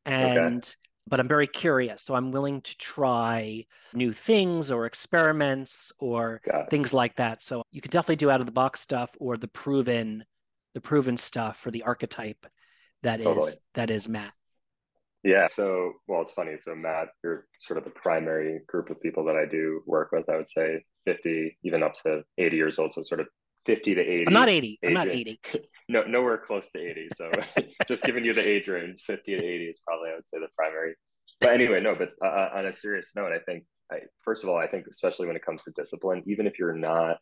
and 0.06 0.76
but 1.08 1.20
I'm 1.20 1.28
very 1.28 1.48
curious. 1.48 2.02
So 2.02 2.16
I'm 2.16 2.32
willing 2.32 2.62
to 2.62 2.78
try 2.78 3.66
new 3.94 4.14
things 4.14 4.72
or 4.72 4.86
experiments 4.86 5.92
or 6.00 6.42
things 6.70 6.94
like 6.94 7.16
that. 7.18 7.44
So 7.44 7.64
you 7.72 7.82
could 7.82 7.92
definitely 7.92 8.16
do 8.16 8.30
out 8.30 8.40
of 8.40 8.46
the 8.46 8.54
box 8.54 8.80
stuff 8.80 9.10
or 9.20 9.36
the 9.36 9.50
proven 9.50 10.24
the 10.74 10.82
proven 10.82 11.18
stuff 11.18 11.58
for 11.58 11.72
the 11.72 11.84
archetype 11.84 12.48
that 13.04 13.20
is 13.20 13.26
Totally. 13.26 13.52
that 13.74 13.90
is 13.90 14.08
Matt. 14.08 14.34
Yeah. 15.24 15.48
So, 15.48 15.94
well, 16.08 16.22
it's 16.22 16.32
funny. 16.32 16.58
So, 16.60 16.76
Matt, 16.76 17.08
you're 17.24 17.46
sort 17.60 17.78
of 17.78 17.86
the 17.86 17.92
primary 17.92 18.60
group 18.68 18.90
of 18.90 19.02
people 19.02 19.24
that 19.26 19.36
I 19.36 19.46
do 19.50 19.82
work 19.86 20.12
with. 20.12 20.30
I 20.30 20.36
would 20.36 20.50
say 20.50 20.84
50, 21.06 21.58
even 21.64 21.84
up 21.84 21.94
to 22.04 22.24
80 22.38 22.58
years 22.58 22.80
old. 22.80 22.94
So, 22.94 23.02
sort 23.02 23.22
of 23.22 23.28
50 23.66 23.96
to 23.96 24.02
80. 24.02 24.28
I'm 24.28 24.34
not 24.34 24.50
80. 24.50 24.80
I'm 24.84 24.94
not 24.94 25.08
80. 25.08 25.40
no, 25.90 26.04
nowhere 26.04 26.38
close 26.38 26.70
to 26.72 26.80
80. 26.80 27.10
So 27.16 27.32
just 27.88 28.04
giving 28.04 28.26
you 28.26 28.34
the 28.34 28.48
age 28.48 28.68
range, 28.68 29.02
50 29.06 29.38
to 29.38 29.46
80 29.46 29.66
is 29.66 29.80
probably, 29.80 30.10
I 30.10 30.16
would 30.16 30.28
say, 30.28 30.40
the 30.40 30.48
primary. 30.56 30.96
But 31.40 31.52
anyway, 31.52 31.82
no, 31.82 31.96
but 31.96 32.10
uh, 32.24 32.50
on 32.54 32.66
a 32.66 32.74
serious 32.74 33.12
note, 33.16 33.32
I 33.34 33.40
think, 33.40 33.64
I, 33.92 34.00
first 34.24 34.44
of 34.44 34.50
all, 34.50 34.58
I 34.58 34.68
think, 34.68 34.86
especially 34.90 35.28
when 35.28 35.36
it 35.36 35.46
comes 35.46 35.64
to 35.64 35.72
discipline, 35.72 36.24
even 36.28 36.48
if 36.48 36.60
you're 36.60 36.76
not 36.76 37.18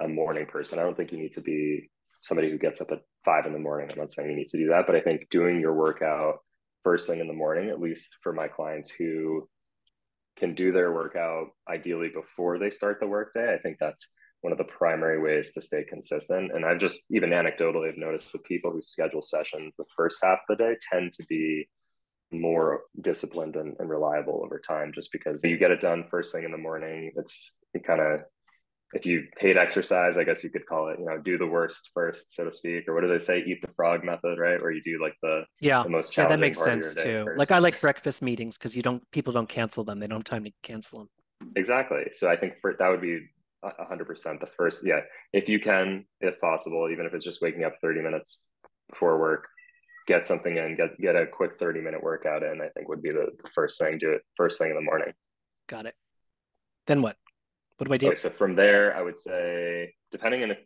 a 0.00 0.08
morning 0.08 0.46
person, 0.46 0.78
I 0.78 0.82
don't 0.82 0.96
think 0.96 1.12
you 1.12 1.18
need 1.18 1.32
to 1.32 1.40
be 1.40 1.90
somebody 2.22 2.50
who 2.50 2.58
gets 2.58 2.80
up 2.80 2.90
at 2.90 3.02
five 3.24 3.46
in 3.46 3.52
the 3.52 3.58
morning. 3.58 3.88
I'm 3.92 3.98
not 3.98 4.12
saying 4.12 4.30
you 4.30 4.36
need 4.36 4.48
to 4.48 4.58
do 4.58 4.68
that, 4.68 4.86
but 4.86 4.96
I 4.96 5.00
think 5.00 5.28
doing 5.30 5.60
your 5.60 5.74
workout 5.74 6.38
first 6.84 7.08
thing 7.08 7.20
in 7.20 7.26
the 7.26 7.32
morning, 7.32 7.70
at 7.70 7.80
least 7.80 8.16
for 8.22 8.32
my 8.32 8.46
clients 8.46 8.90
who 8.90 9.48
can 10.38 10.54
do 10.54 10.72
their 10.72 10.92
workout 10.92 11.48
ideally 11.68 12.10
before 12.14 12.58
they 12.58 12.70
start 12.70 12.98
the 13.00 13.06
workday, 13.06 13.54
I 13.54 13.58
think 13.58 13.78
that's 13.80 14.10
one 14.42 14.52
of 14.52 14.58
the 14.58 14.64
primary 14.64 15.20
ways 15.20 15.52
to 15.54 15.62
stay 15.62 15.84
consistent. 15.84 16.52
And 16.54 16.66
I've 16.66 16.78
just 16.78 17.02
even 17.10 17.30
anecdotally 17.30 17.86
have 17.86 17.96
noticed 17.96 18.30
the 18.32 18.38
people 18.40 18.70
who 18.70 18.82
schedule 18.82 19.22
sessions 19.22 19.76
the 19.76 19.86
first 19.96 20.18
half 20.22 20.40
of 20.48 20.58
the 20.58 20.64
day 20.64 20.76
tend 20.92 21.12
to 21.14 21.24
be 21.26 21.66
more 22.30 22.82
disciplined 23.00 23.56
and, 23.56 23.74
and 23.78 23.88
reliable 23.88 24.42
over 24.44 24.60
time 24.60 24.92
just 24.94 25.12
because 25.12 25.42
you 25.44 25.56
get 25.56 25.70
it 25.70 25.80
done 25.80 26.04
first 26.10 26.32
thing 26.32 26.44
in 26.44 26.52
the 26.52 26.58
morning. 26.58 27.12
It's 27.16 27.54
it 27.72 27.86
kind 27.86 28.00
of 28.00 28.20
if 28.94 29.04
you 29.04 29.26
hate 29.38 29.56
exercise, 29.56 30.16
I 30.16 30.24
guess 30.24 30.44
you 30.44 30.50
could 30.50 30.66
call 30.66 30.88
it, 30.88 30.98
you 31.00 31.06
know, 31.06 31.18
do 31.18 31.36
the 31.36 31.46
worst 31.46 31.90
first, 31.92 32.32
so 32.32 32.44
to 32.44 32.52
speak, 32.52 32.88
or 32.88 32.94
what 32.94 33.00
do 33.00 33.08
they 33.08 33.18
say, 33.18 33.40
eat 33.40 33.60
the 33.60 33.72
frog 33.74 34.04
method, 34.04 34.38
right? 34.38 34.60
Where 34.60 34.70
you 34.70 34.82
do 34.82 35.02
like 35.02 35.14
the 35.20 35.44
Yeah. 35.60 35.82
the 35.82 35.88
most 35.88 36.12
challenging 36.12 36.30
Yeah, 36.30 36.36
that 36.36 36.40
makes 36.40 36.62
sense 36.62 36.94
too. 36.94 37.24
first. 37.24 37.38
Like 37.38 37.50
I 37.50 37.58
like 37.58 37.80
breakfast 37.80 38.22
meetings 38.22 38.56
because 38.56 38.76
you 38.76 38.82
don't 38.82 39.02
people 39.10 39.32
don't 39.32 39.48
cancel 39.48 39.82
them. 39.84 39.98
They 39.98 40.06
don't 40.06 40.18
have 40.18 40.24
time 40.24 40.44
to 40.44 40.52
cancel 40.62 41.00
them. 41.00 41.08
Exactly. 41.56 42.04
So 42.12 42.30
I 42.30 42.36
think 42.36 42.54
for 42.60 42.74
that 42.78 42.88
would 42.88 43.02
be 43.02 43.26
hundred 43.62 44.06
percent 44.06 44.40
the 44.40 44.46
first. 44.56 44.86
Yeah, 44.86 45.00
if 45.32 45.48
you 45.48 45.58
can, 45.58 46.04
if 46.20 46.40
possible, 46.40 46.88
even 46.90 47.04
if 47.04 47.14
it's 47.14 47.24
just 47.24 47.42
waking 47.42 47.64
up 47.64 47.74
thirty 47.82 48.00
minutes 48.00 48.46
before 48.90 49.18
work, 49.18 49.48
get 50.06 50.26
something 50.28 50.56
in, 50.56 50.76
get 50.76 51.00
get 51.00 51.16
a 51.16 51.26
quick 51.26 51.58
thirty 51.58 51.80
minute 51.80 52.02
workout 52.02 52.42
in. 52.44 52.60
I 52.60 52.68
think 52.68 52.88
would 52.88 53.02
be 53.02 53.10
the, 53.10 53.26
the 53.42 53.50
first 53.54 53.78
thing. 53.78 53.98
Do 53.98 54.12
it 54.12 54.22
first 54.36 54.58
thing 54.58 54.70
in 54.70 54.76
the 54.76 54.82
morning. 54.82 55.12
Got 55.68 55.86
it. 55.86 55.94
Then 56.86 57.02
what? 57.02 57.16
What 57.78 57.88
do 57.88 57.94
I 57.94 57.96
do? 57.96 58.06
Okay, 58.06 58.14
so 58.14 58.30
from 58.30 58.54
there, 58.54 58.96
I 58.96 59.02
would 59.02 59.16
say, 59.16 59.92
depending 60.10 60.42
on 60.42 60.52
if, 60.52 60.58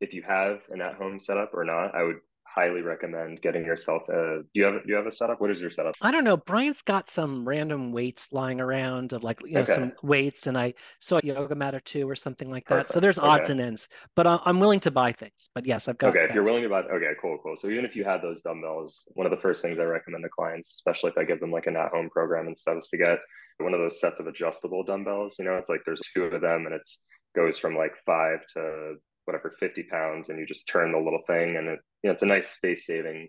if 0.00 0.14
you 0.14 0.22
have 0.22 0.60
an 0.70 0.80
at 0.80 0.94
home 0.94 1.18
setup 1.18 1.50
or 1.54 1.64
not, 1.64 1.94
I 1.94 2.02
would 2.02 2.18
highly 2.44 2.82
recommend 2.82 3.40
getting 3.42 3.64
yourself 3.64 4.02
a. 4.08 4.42
Do 4.42 4.60
you 4.60 4.64
have 4.64 4.74
do 4.74 4.88
you 4.88 4.94
have 4.94 5.06
a 5.06 5.12
setup? 5.12 5.40
What 5.40 5.50
is 5.50 5.60
your 5.60 5.70
setup? 5.70 5.94
I 6.00 6.10
don't 6.10 6.24
know. 6.24 6.36
Brian's 6.36 6.82
got 6.82 7.08
some 7.08 7.48
random 7.48 7.92
weights 7.92 8.32
lying 8.32 8.60
around 8.60 9.12
of 9.12 9.24
like 9.24 9.40
you 9.44 9.54
know 9.54 9.62
Okay. 9.62 9.74
some 9.74 9.92
weights, 10.02 10.46
and 10.46 10.56
I 10.56 10.74
saw 11.00 11.18
a 11.18 11.20
yoga 11.24 11.54
mat 11.54 11.74
or 11.74 11.80
two 11.80 12.08
or 12.08 12.14
something 12.14 12.50
like 12.50 12.64
that. 12.66 12.88
So 12.88 13.00
there's 13.00 13.18
odds 13.18 13.48
Okay. 13.48 13.52
and 13.52 13.60
ends, 13.60 13.88
but 14.14 14.26
I'm 14.26 14.60
willing 14.60 14.80
to 14.80 14.90
buy 14.90 15.12
things. 15.12 15.48
But 15.54 15.66
yes, 15.66 15.88
I've 15.88 15.98
got. 15.98 16.10
Okay, 16.10 16.24
if 16.24 16.34
you're 16.34 16.44
willing 16.44 16.62
to 16.62 16.68
buy, 16.68 16.82
okay, 16.82 17.12
cool, 17.20 17.38
cool. 17.42 17.56
So 17.56 17.68
even 17.68 17.84
if 17.84 17.96
you 17.96 18.04
had 18.04 18.22
those 18.22 18.42
dumbbells, 18.42 19.08
one 19.14 19.26
of 19.26 19.30
the 19.30 19.40
first 19.40 19.62
things 19.62 19.78
I 19.78 19.84
recommend 19.84 20.22
to 20.24 20.30
clients, 20.30 20.74
especially 20.74 21.10
if 21.10 21.18
I 21.18 21.24
give 21.24 21.40
them 21.40 21.50
like 21.50 21.66
an 21.66 21.76
at-home 21.76 22.10
program 22.10 22.46
and 22.46 22.58
stuff, 22.58 22.78
is 22.78 22.88
to 22.88 22.98
get 22.98 23.18
one 23.58 23.74
of 23.74 23.80
those 23.80 24.00
sets 24.00 24.20
of 24.20 24.26
adjustable 24.26 24.84
dumbbells. 24.84 25.36
You 25.38 25.44
know, 25.44 25.56
it's 25.56 25.68
like 25.68 25.82
there's 25.84 26.02
two 26.14 26.24
of 26.24 26.40
them, 26.40 26.66
and 26.66 26.74
it's 26.74 27.04
goes 27.34 27.58
from 27.58 27.74
like 27.76 27.92
five 28.04 28.40
to 28.54 28.96
whatever 29.24 29.54
50 29.58 29.84
pounds, 29.84 30.28
and 30.28 30.38
you 30.38 30.46
just 30.46 30.68
turn 30.68 30.92
the 30.92 30.98
little 30.98 31.22
thing, 31.26 31.56
and 31.56 31.68
it, 31.68 31.78
you 32.02 32.08
know, 32.08 32.12
it's 32.12 32.22
a 32.22 32.26
nice 32.26 32.50
space-saving 32.50 33.28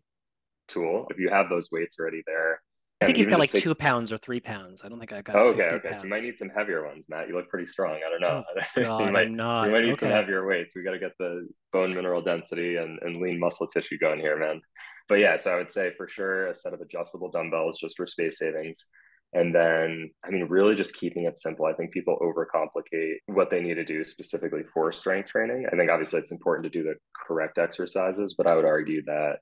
tool. 0.67 1.07
If 1.09 1.19
you 1.19 1.29
have 1.29 1.49
those 1.49 1.69
weights 1.71 1.97
already 1.99 2.23
there, 2.25 2.59
I 3.01 3.05
think 3.07 3.17
he's 3.17 3.25
got 3.25 3.39
like 3.39 3.51
take- 3.51 3.63
two 3.63 3.75
pounds 3.75 4.12
or 4.12 4.17
three 4.17 4.39
pounds. 4.39 4.81
I 4.83 4.89
don't 4.89 4.99
think 4.99 5.13
I 5.13 5.21
got. 5.21 5.36
Oh, 5.36 5.49
okay, 5.49 5.69
50 5.69 5.75
okay. 5.75 5.95
So 5.95 6.03
you 6.03 6.09
might 6.09 6.21
need 6.23 6.38
some 6.38 6.49
heavier 6.49 6.86
ones, 6.86 7.05
Matt. 7.09 7.27
You 7.27 7.36
look 7.36 7.49
pretty 7.49 7.65
strong. 7.65 7.99
I 8.05 8.09
don't 8.09 8.21
know. 8.21 8.43
Oh, 8.49 8.81
God, 8.81 9.05
you 9.05 9.12
might, 9.12 9.27
I'm 9.27 9.36
not. 9.36 9.65
you 9.65 9.71
might 9.71 9.83
need 9.83 9.99
some 9.99 10.09
heavier 10.09 10.45
weights. 10.45 10.73
We 10.75 10.83
got 10.83 10.91
to 10.91 10.99
get 10.99 11.12
the 11.19 11.47
bone 11.71 11.93
mineral 11.93 12.21
density 12.21 12.77
and, 12.77 12.99
and 13.01 13.21
lean 13.21 13.39
muscle 13.39 13.67
tissue 13.67 13.97
going 13.97 14.19
here, 14.19 14.38
man. 14.38 14.62
But 15.09 15.15
yeah, 15.15 15.38
so 15.38 15.53
I 15.53 15.57
would 15.57 15.71
say 15.71 15.91
for 15.97 16.07
sure 16.07 16.47
a 16.47 16.55
set 16.55 16.73
of 16.73 16.81
adjustable 16.81 17.29
dumbbells 17.29 17.79
just 17.79 17.97
for 17.97 18.07
space 18.07 18.39
savings. 18.39 18.88
And 19.34 19.54
then, 19.54 20.12
I 20.24 20.30
mean, 20.30 20.46
really 20.48 20.76
just 20.76 20.96
keeping 20.96 21.26
it 21.26 21.38
simple. 21.38 21.65
I 21.65 21.74
think 21.74 21.91
people 21.91 22.19
overcomplicate 22.22 23.15
what 23.26 23.50
they 23.50 23.62
need 23.62 23.76
to 23.76 23.86
do 23.86 24.04
specifically 24.04 24.62
for 24.74 24.91
strength 24.91 25.30
training. 25.30 25.65
I 25.72 25.76
think 25.76 25.89
obviously 25.89 26.19
it's 26.19 26.32
important 26.32 26.72
to 26.72 26.78
do 26.80 26.84
the 26.84 26.96
correct 27.28 27.58
exercises, 27.58 28.36
but 28.38 28.46
I 28.46 28.56
would 28.56 28.65
argue 28.65 29.04
that 29.06 29.38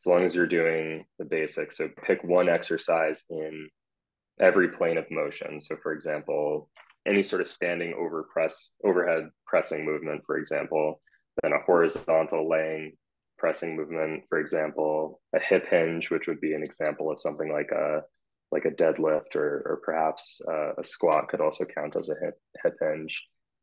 as 0.00 0.06
long 0.06 0.22
as 0.22 0.34
you're 0.34 0.46
doing 0.46 1.04
the 1.18 1.24
basics, 1.24 1.78
so 1.78 1.88
pick 2.06 2.22
one 2.22 2.48
exercise 2.48 3.24
in 3.30 3.68
every 4.40 4.68
plane 4.68 4.98
of 4.98 5.10
motion. 5.10 5.60
So, 5.60 5.76
for 5.82 5.92
example, 5.92 6.68
any 7.06 7.22
sort 7.22 7.40
of 7.40 7.48
standing 7.48 7.94
over 7.94 8.28
press, 8.32 8.74
overhead 8.84 9.30
pressing 9.46 9.84
movement, 9.84 10.22
for 10.26 10.36
example, 10.38 11.00
then 11.42 11.52
a 11.52 11.62
horizontal 11.64 12.48
laying 12.48 12.92
pressing 13.38 13.76
movement, 13.76 14.24
for 14.28 14.38
example, 14.38 15.20
a 15.34 15.40
hip 15.40 15.66
hinge, 15.68 16.10
which 16.10 16.26
would 16.26 16.40
be 16.40 16.54
an 16.54 16.62
example 16.62 17.10
of 17.10 17.20
something 17.20 17.52
like 17.52 17.70
a 17.70 18.02
like 18.56 18.66
a 18.72 18.76
deadlift 18.82 19.32
or 19.42 19.48
or 19.68 19.80
perhaps 19.84 20.40
uh, 20.52 20.72
a 20.82 20.84
squat 20.84 21.28
could 21.28 21.42
also 21.46 21.64
count 21.76 21.96
as 22.00 22.08
a 22.08 22.16
hip 22.22 22.36
hip 22.62 22.76
hinge, 22.80 23.14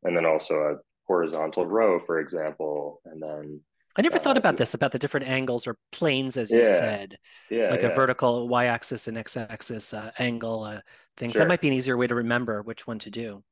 and 0.04 0.12
then 0.16 0.26
also 0.32 0.54
a 0.54 0.74
horizontal 1.06 1.66
row, 1.78 2.00
for 2.06 2.16
example, 2.24 3.00
and 3.10 3.18
then 3.26 3.60
I 3.96 4.02
never 4.02 4.18
thought 4.18 4.36
uh, 4.36 4.44
about 4.44 4.56
this 4.56 4.74
about 4.74 4.92
the 4.92 4.98
different 4.98 5.28
angles 5.28 5.66
or 5.66 5.76
planes, 5.92 6.36
as 6.36 6.50
you 6.50 6.62
Yeah, 6.62 6.76
said, 6.84 7.08
yeah, 7.50 7.70
like 7.70 7.82
yeah. 7.82 7.92
a 7.92 7.94
vertical 7.94 8.48
y-axis 8.48 9.08
and 9.08 9.16
x-axis 9.18 9.94
uh, 9.94 10.10
angle 10.18 10.64
uh, 10.64 10.80
things. 11.16 11.34
Sure. 11.34 11.42
That 11.42 11.48
might 11.48 11.60
be 11.60 11.68
an 11.68 11.74
easier 11.74 11.96
way 11.96 12.06
to 12.06 12.14
remember 12.14 12.62
which 12.62 12.86
one 12.86 12.98
to 13.00 13.10
do. 13.10 13.42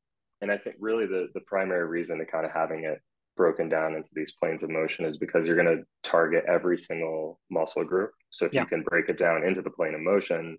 And 0.40 0.50
I 0.50 0.58
think 0.58 0.76
really 0.80 1.06
the 1.06 1.28
the 1.34 1.44
primary 1.54 1.86
reason 1.86 2.18
to 2.18 2.26
kind 2.26 2.44
of 2.44 2.52
having 2.52 2.84
it 2.84 3.00
broken 3.36 3.68
down 3.68 3.94
into 3.94 4.10
these 4.12 4.32
planes 4.32 4.62
of 4.62 4.70
motion 4.70 5.04
is 5.04 5.16
because 5.16 5.46
you're 5.46 5.62
going 5.62 5.76
to 5.76 5.84
target 6.02 6.44
every 6.46 6.76
single 6.76 7.40
muscle 7.50 7.84
group. 7.84 8.10
So 8.30 8.46
if 8.46 8.52
you 8.52 8.66
can 8.66 8.82
break 8.82 9.08
it 9.08 9.18
down 9.18 9.44
into 9.44 9.62
the 9.62 9.70
plane 9.70 9.94
of 9.94 10.00
motion, 10.00 10.58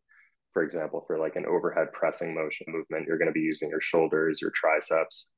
for 0.53 0.63
example, 0.63 1.03
for 1.05 1.17
like 1.17 1.35
an 1.35 1.45
overhead 1.45 1.87
pressing 1.93 2.33
motion 2.33 2.67
movement, 2.69 3.07
you're 3.07 3.17
going 3.17 3.27
to 3.27 3.33
be 3.33 3.41
using 3.41 3.69
your 3.69 3.81
shoulders, 3.81 4.39
your 4.41 4.51
triceps. 4.51 5.31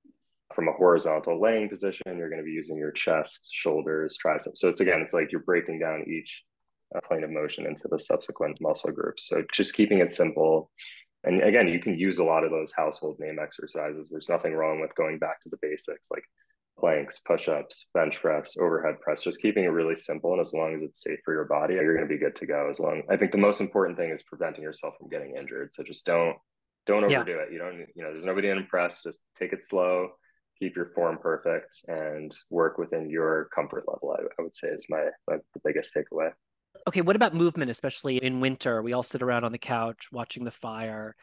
From 0.54 0.68
a 0.68 0.74
horizontal 0.74 1.42
laying 1.42 1.70
position, 1.70 2.18
you're 2.18 2.30
going 2.30 2.42
to 2.42 2.46
be 2.46 2.52
using 2.52 2.78
your 2.78 2.92
chest, 2.92 3.50
shoulders, 3.52 4.16
triceps. 4.18 4.62
So 4.62 4.70
it's 4.70 4.80
again, 4.80 5.02
it's 5.02 5.14
like 5.14 5.32
you're 5.32 5.42
breaking 5.42 5.80
down 5.80 6.06
each 6.08 6.44
uh, 6.96 7.00
plane 7.08 7.24
of 7.24 7.32
motion 7.32 7.66
into 7.66 7.88
the 7.90 7.98
subsequent 7.98 8.60
muscle 8.62 8.92
groups. 8.92 9.28
So 9.28 9.44
just 9.52 9.74
keeping 9.74 10.00
it 10.00 10.12
simple. 10.12 10.70
And 11.24 11.42
again, 11.42 11.68
you 11.68 11.80
can 11.80 11.98
use 11.98 12.20
a 12.20 12.24
lot 12.24 12.44
of 12.44 12.52
those 12.52 12.72
household 12.78 13.18
name 13.20 13.40
exercises. 13.42 14.10
There's 14.10 14.30
nothing 14.30 14.54
wrong 14.54 14.80
with 14.80 14.94
going 14.96 15.18
back 15.18 15.42
to 15.42 15.50
the 15.50 15.58
basics 15.62 16.10
like 16.12 16.24
planks, 16.78 17.20
push-ups, 17.20 17.90
bench 17.94 18.20
press, 18.22 18.58
overhead 18.58 19.00
press, 19.02 19.22
just 19.22 19.42
keeping 19.42 19.64
it 19.64 19.70
really 19.70 19.96
simple. 19.96 20.34
And 20.34 20.42
as 20.42 20.54
long 20.54 20.76
as 20.76 20.82
it's 20.82 21.02
safe 21.02 21.20
for 21.24 21.34
your 21.34 21.46
body, 21.46 21.76
you're 21.76 21.96
going 21.96 22.08
to 22.08 22.14
be 22.14 22.20
good 22.20 22.36
to 22.36 22.46
go. 22.46 22.68
As 22.70 22.80
long, 22.80 23.04
I 23.10 23.16
think 23.16 23.32
the 23.32 23.38
most 23.38 23.62
important 23.62 23.98
thing 23.98 24.12
is 24.12 24.24
preventing 24.24 24.64
yourself 24.64 24.96
from 24.98 25.10
getting 25.10 25.36
injured. 25.38 25.74
So 25.74 25.84
just 25.84 26.06
don't, 26.06 26.36
don't 26.86 27.04
overdo 27.04 27.32
yeah. 27.32 27.38
it. 27.44 27.54
You 27.54 27.60
don't, 27.60 27.78
you 27.96 28.04
know, 28.04 28.12
there's 28.12 28.26
nobody 28.26 28.50
to 28.50 28.58
impress. 28.58 29.02
Just 29.02 29.22
take 29.40 29.54
it 29.54 29.64
slow, 29.64 30.10
keep 30.60 30.76
your 30.76 30.92
form 30.94 31.18
perfect 31.22 31.74
and 31.88 32.36
work 32.50 32.78
within 32.78 33.10
your 33.10 33.50
comfort 33.56 33.86
level. 33.88 34.16
I, 34.20 34.24
I 34.24 34.44
would 34.44 34.56
say 34.56 34.68
is 34.68 34.86
my, 34.90 35.06
my 35.28 35.38
the 35.54 35.62
biggest 35.64 35.96
takeaway. 35.96 36.32
Okay. 36.88 37.02
What 37.02 37.16
about 37.16 37.34
movement, 37.34 37.72
especially 37.72 38.18
in 38.18 38.42
winter? 38.42 38.82
We 38.82 38.94
all 38.94 39.04
sit 39.04 39.22
around 39.22 39.46
on 39.46 39.54
the 39.54 39.58
couch 39.58 40.10
watching 40.12 40.44
the 40.44 40.52
fire 40.52 41.16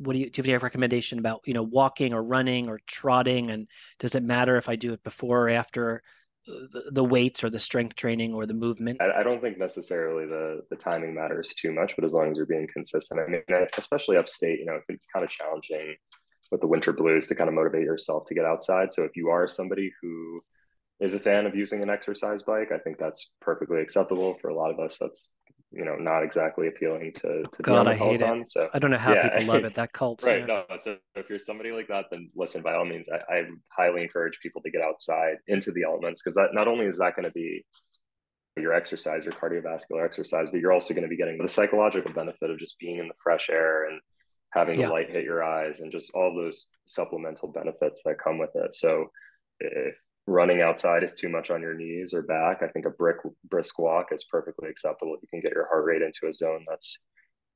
what 0.00 0.14
do 0.14 0.18
you 0.18 0.30
do 0.30 0.42
you 0.42 0.52
have 0.52 0.62
a 0.62 0.64
recommendation 0.64 1.18
about 1.18 1.42
you 1.44 1.54
know 1.54 1.62
walking 1.62 2.12
or 2.12 2.22
running 2.22 2.68
or 2.68 2.80
trotting? 2.86 3.50
And 3.50 3.68
does 3.98 4.14
it 4.14 4.22
matter 4.22 4.56
if 4.56 4.68
i 4.68 4.76
do 4.76 4.92
it 4.92 5.02
before 5.04 5.42
or 5.42 5.50
after 5.50 6.02
uh, 6.48 6.66
the, 6.72 6.90
the 6.92 7.04
weights 7.04 7.44
or 7.44 7.50
the 7.50 7.60
strength 7.60 7.96
training 7.96 8.32
or 8.32 8.46
the 8.46 8.54
movement? 8.54 9.00
I, 9.00 9.20
I, 9.20 9.22
don't 9.22 9.40
think 9.42 9.58
necessarily 9.58 10.26
the 10.26 10.62
the 10.70 10.76
timing 10.76 11.14
matters 11.14 11.54
too 11.60 11.72
much 11.72 11.94
but 11.96 12.04
as 12.04 12.14
long 12.14 12.30
as 12.30 12.36
you're 12.36 12.46
being 12.46 12.68
consistent. 12.72 13.20
I 13.20 13.30
mean 13.30 13.42
especially 13.76 14.16
upstate 14.16 14.58
you 14.58 14.66
know 14.66 14.74
it 14.74 14.82
can 14.86 14.96
be 14.96 15.00
kind 15.12 15.24
of 15.24 15.30
challenging 15.30 15.96
with 16.50 16.62
the 16.62 16.66
winter 16.66 16.92
blues 16.92 17.26
to 17.28 17.34
kind 17.34 17.48
of 17.48 17.54
motivate 17.54 17.84
yourself 17.84 18.26
to 18.26 18.34
get 18.34 18.44
outside. 18.44 18.92
So 18.92 19.04
if 19.04 19.12
you 19.14 19.28
are 19.28 19.46
somebody 19.48 19.92
who 20.00 20.40
is 20.98 21.14
a 21.14 21.20
fan 21.20 21.46
of 21.46 21.54
using 21.54 21.82
an 21.82 21.88
exercise 21.88 22.42
bike 22.42 22.72
i 22.74 22.78
think 22.78 22.98
that's 22.98 23.32
perfectly 23.40 23.80
acceptable 23.80 24.36
for 24.40 24.48
a 24.48 24.54
lot 24.54 24.70
of 24.70 24.78
us. 24.78 24.98
That's 24.98 25.32
you 25.72 25.84
know 25.84 25.94
not 25.94 26.22
exactly 26.22 26.66
appealing 26.66 27.12
to 27.14 27.44
to 27.52 27.62
God, 27.62 27.86
I 27.86 27.94
hate 27.94 28.20
it. 28.20 28.48
So 28.48 28.68
I 28.74 28.78
don't 28.78 28.90
know 28.90 28.98
how 28.98 29.14
yeah. 29.14 29.38
people 29.38 29.54
love 29.54 29.64
it. 29.64 29.74
That 29.74 29.92
cult, 29.94 30.22
right? 30.22 30.40
Yeah. 30.40 30.62
No, 30.68 30.76
so 30.76 30.96
if 31.14 31.30
you're 31.30 31.38
somebody 31.38 31.70
like 31.70 31.88
that, 31.88 32.06
then 32.10 32.30
listen. 32.34 32.62
By 32.62 32.74
all 32.74 32.84
means, 32.84 33.08
I, 33.08 33.34
I 33.34 33.42
highly 33.68 34.02
encourage 34.02 34.38
people 34.42 34.62
to 34.62 34.70
get 34.70 34.82
outside 34.82 35.36
into 35.46 35.70
the 35.72 35.84
elements 35.84 36.22
because 36.22 36.34
that 36.34 36.48
not 36.52 36.68
only 36.68 36.86
is 36.86 36.98
that 36.98 37.14
going 37.14 37.24
to 37.24 37.32
be 37.32 37.64
your 38.56 38.74
exercise, 38.74 39.24
your 39.24 39.34
cardiovascular 39.34 40.04
exercise, 40.04 40.48
but 40.50 40.60
you're 40.60 40.72
also 40.72 40.92
going 40.92 41.04
to 41.04 41.08
be 41.08 41.16
getting 41.16 41.38
the 41.38 41.48
psychological 41.48 42.12
benefit 42.12 42.50
of 42.50 42.58
just 42.58 42.78
being 42.78 42.98
in 42.98 43.08
the 43.08 43.14
fresh 43.22 43.48
air 43.48 43.88
and 43.88 44.00
having 44.52 44.78
yeah. 44.78 44.86
the 44.86 44.92
light 44.92 45.10
hit 45.10 45.24
your 45.24 45.44
eyes 45.44 45.80
and 45.80 45.92
just 45.92 46.10
all 46.14 46.34
those 46.34 46.68
supplemental 46.84 47.48
benefits 47.48 48.02
that 48.04 48.18
come 48.22 48.38
with 48.38 48.50
it. 48.54 48.74
So 48.74 49.06
if 49.60 49.94
running 50.26 50.60
outside 50.60 51.02
is 51.02 51.14
too 51.14 51.28
much 51.28 51.50
on 51.50 51.60
your 51.60 51.74
knees 51.74 52.14
or 52.14 52.22
back, 52.22 52.62
I 52.62 52.68
think 52.68 52.86
a 52.86 52.90
brick 52.90 53.16
brisk 53.48 53.78
walk 53.78 54.08
is 54.12 54.24
perfectly 54.24 54.68
acceptable. 54.68 55.16
You 55.20 55.28
can 55.28 55.40
get 55.40 55.52
your 55.52 55.66
heart 55.68 55.84
rate 55.84 56.02
into 56.02 56.28
a 56.28 56.34
zone 56.34 56.64
that's 56.68 57.02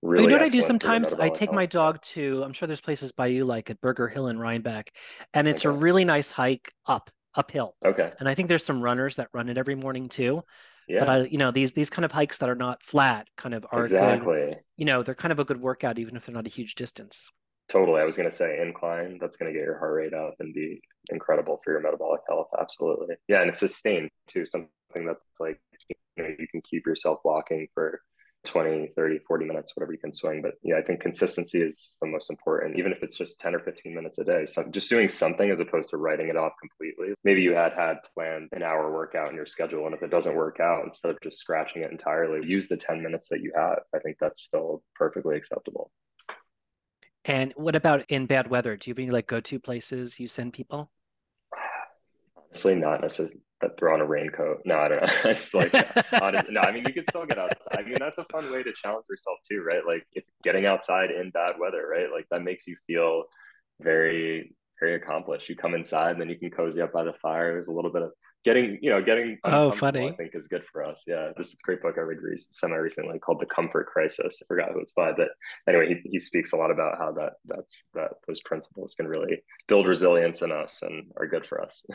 really. 0.03 0.24
you 0.24 0.29
know 0.31 0.37
what 0.37 0.44
I 0.44 0.48
do 0.48 0.62
sometimes? 0.62 1.14
I 1.14 1.29
take 1.29 1.48
health. 1.48 1.55
my 1.55 1.66
dog 1.66 2.00
to. 2.03 2.42
I'm 2.44 2.53
sure 2.53 2.66
there's 2.66 2.81
places 2.81 3.12
by 3.12 3.29
you 3.29 3.44
like 3.44 3.70
at 3.70 3.81
Burger 3.81 4.09
Hill 4.09 4.29
and 4.29 4.40
Rhinebeck, 4.40 4.90
and 5.33 5.46
it's 5.46 5.64
okay. 5.64 5.74
a 5.74 5.79
really 5.79 6.05
nice 6.05 6.31
hike 6.31 6.72
up 6.87 7.11
uphill. 7.35 7.74
Okay. 7.85 8.12
And 8.18 8.29
I 8.29 8.35
think 8.35 8.48
there's 8.48 8.64
some 8.64 8.83
runners 8.83 9.16
that 9.16 9.29
run 9.33 9.48
it 9.48 9.59
every 9.59 9.74
morning 9.74 10.09
too. 10.09 10.42
Yeah. 10.88 11.00
But 11.00 11.09
I, 11.09 11.18
you 11.24 11.38
know, 11.38 11.50
these 11.50 11.72
these 11.72 11.90
kind 11.90 12.05
of 12.05 12.12
hikes 12.12 12.38
that 12.38 12.48
are 12.48 12.55
not 12.55 12.83
flat 12.83 13.29
kind 13.37 13.55
of 13.55 13.66
are 13.70 13.83
exactly. 13.83 14.46
Good, 14.46 14.61
you 14.77 14.85
know, 14.85 15.03
they're 15.03 15.14
kind 15.14 15.33
of 15.33 15.38
a 15.38 15.44
good 15.44 15.61
workout 15.61 15.98
even 15.98 16.16
if 16.16 16.27
they're 16.27 16.35
not 16.35 16.46
a 16.46 16.50
huge 16.50 16.74
distance. 16.74 17.31
Totally. 17.68 18.00
I 18.00 18.05
was 18.05 18.16
going 18.16 18.31
to 18.31 18.37
say 18.37 18.61
incline. 18.61 19.18
That's 19.20 19.37
going 19.37 19.53
to 19.53 19.59
get 19.59 19.64
your 19.64 19.79
heart 19.79 19.94
rate 19.94 20.14
up 20.14 20.35
and 20.38 20.53
be 20.53 20.81
incredible 21.11 21.61
for 21.64 21.72
your 21.72 21.81
metabolic 21.81 22.20
health. 22.29 22.48
Absolutely. 22.61 23.16
Yeah. 23.29 23.40
And 23.40 23.48
it's 23.48 23.59
sustained 23.59 24.11
too. 24.29 24.44
Something 24.44 24.68
that's 24.94 25.24
like, 25.40 25.61
you 25.88 26.22
know, 26.22 26.35
you 26.38 26.46
can 26.50 26.61
keep 26.62 26.87
yourself 26.87 27.20
walking 27.24 27.68
for 27.74 28.00
20, 28.44 28.92
30, 28.94 29.20
40 29.27 29.44
minutes, 29.46 29.74
whatever 29.74 29.92
you 29.92 29.98
can 29.98 30.12
swing. 30.12 30.42
But 30.42 30.55
yeah, 30.62 30.77
I 30.77 30.83
think 30.83 31.00
consistency 31.00 31.62
is 31.62 31.96
the 32.00 32.07
most 32.07 32.31
important, 32.31 32.79
even 32.79 32.92
if 32.92 33.03
it's 33.03 33.16
just 33.16 33.40
10 33.40 33.55
or 33.55 33.61
15 33.61 33.94
minutes 33.94 34.18
a 34.18 34.24
day. 34.24 34.46
So 34.46 34.64
just 34.70 34.90
doing 34.90 35.09
something 35.09 35.50
as 35.50 35.61
opposed 35.61 35.90
to 35.90 35.96
writing 35.96 36.29
it 36.29 36.37
off 36.37 36.53
completely. 36.61 37.14
Maybe 37.24 37.42
you 37.42 37.55
had 37.55 37.72
had 37.72 37.96
planned 38.12 38.50
an 38.53 38.62
hour 38.62 38.92
workout 38.92 39.31
in 39.31 39.37
your 39.37 39.46
schedule. 39.46 39.87
And 39.87 39.94
if 39.94 40.03
it 40.03 40.11
doesn't 40.11 40.37
work 40.37 40.61
out, 40.61 40.85
instead 40.85 41.11
of 41.11 41.20
just 41.22 41.38
scratching 41.38 41.83
it 41.83 41.90
entirely, 41.90 42.46
use 42.46 42.68
the 42.68 42.77
10 42.77 43.03
minutes 43.03 43.29
that 43.31 43.40
you 43.40 43.53
have. 43.57 43.79
I 43.94 43.98
think 43.98 44.18
that's 44.20 44.42
still 44.42 44.83
perfectly 44.94 45.37
acceptable. 45.37 45.90
And 47.24 47.52
what 47.56 47.74
about 47.74 48.04
in 48.10 48.26
bad 48.26 48.48
weather? 48.48 48.76
Do 48.76 48.90
you 48.90 48.92
have 48.92 48.98
any 48.98 49.10
like 49.10 49.26
go-to 49.26 49.58
places 49.58 50.20
you 50.20 50.28
send 50.28 50.52
people? 50.52 50.90
Honestly, 52.37 52.74
not 52.74 53.00
necessarily 53.00 53.40
throw 53.78 53.94
on 53.94 54.00
a 54.00 54.04
raincoat. 54.04 54.60
No, 54.64 54.78
I 54.78 54.88
don't 54.88 55.02
know. 55.02 55.12
I 55.30 55.34
just 55.34 55.54
like 55.54 55.72
honestly, 56.20 56.54
no. 56.54 56.60
I 56.60 56.72
mean, 56.72 56.84
you 56.87 56.92
can 56.92 57.04
still 57.08 57.24
get 57.24 57.38
outside. 57.38 57.78
I 57.78 57.82
mean, 57.82 57.96
that's 57.98 58.18
a 58.18 58.26
fun 58.30 58.52
way 58.52 58.62
to 58.62 58.72
challenge 58.72 59.06
yourself 59.08 59.38
too, 59.50 59.62
right? 59.62 59.82
Like 59.87 60.06
if 60.12 60.24
getting 60.42 60.66
outside 60.66 61.10
in 61.10 61.30
bad 61.30 61.54
weather, 61.58 61.87
right? 61.88 62.08
Like 62.12 62.26
that 62.30 62.42
makes 62.42 62.66
you 62.66 62.76
feel 62.87 63.24
very, 63.80 64.54
very 64.80 64.96
accomplished. 64.96 65.48
You 65.48 65.56
come 65.56 65.74
inside, 65.74 66.12
and 66.12 66.20
then 66.20 66.28
you 66.28 66.38
can 66.38 66.50
cozy 66.50 66.82
up 66.82 66.92
by 66.92 67.04
the 67.04 67.14
fire. 67.14 67.52
There's 67.52 67.68
a 67.68 67.72
little 67.72 67.92
bit 67.92 68.02
of 68.02 68.10
getting 68.44 68.78
you 68.83 68.90
know 68.90 69.02
getting 69.02 69.38
oh 69.44 69.70
funny 69.70 70.09
i 70.09 70.12
think 70.12 70.35
is 70.35 70.46
good 70.46 70.62
for 70.70 70.85
us. 70.85 71.02
Yeah 71.07 71.30
this 71.37 71.48
is 71.48 71.54
a 71.54 71.64
great 71.64 71.83
book 71.83 71.94
i 71.96 72.00
read 72.00 72.18
semi 72.38 72.76
recently 72.76 73.18
called 73.18 73.40
the 73.40 73.46
comfort 73.46 73.87
crisis. 73.87 74.42
I 74.42 74.46
forgot 74.46 74.72
who 74.72 74.80
it's 74.80 74.92
by 74.92 75.12
but 75.12 75.28
anyway 75.66 76.00
he, 76.02 76.11
he 76.11 76.18
speaks 76.20 76.52
a 76.52 76.57
lot 76.57 76.70
about 76.70 76.98
how 76.98 77.12
that 77.12 77.35
that's 77.46 77.85
that 77.94 78.12
those 78.26 78.40
principles 78.42 78.94
can 78.94 79.09
really 79.09 79.42
build 79.66 79.87
resilience 79.87 80.42
in 80.42 80.52
us 80.52 80.83
and 80.83 81.11
are 81.16 81.26
good 81.26 81.46
for 81.46 81.61
us. 81.61 81.85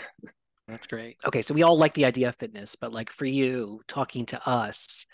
That's 0.68 0.86
great. 0.86 1.18
Okay 1.26 1.42
so 1.42 1.56
we 1.56 1.64
all 1.64 1.78
like 1.78 1.96
the 1.96 2.06
idea 2.06 2.30
of 2.30 2.36
fitness 2.36 2.76
but 2.76 2.94
like 2.94 3.10
for 3.10 3.26
you 3.26 3.82
talking 3.88 4.26
to 4.28 4.48
us 4.48 5.06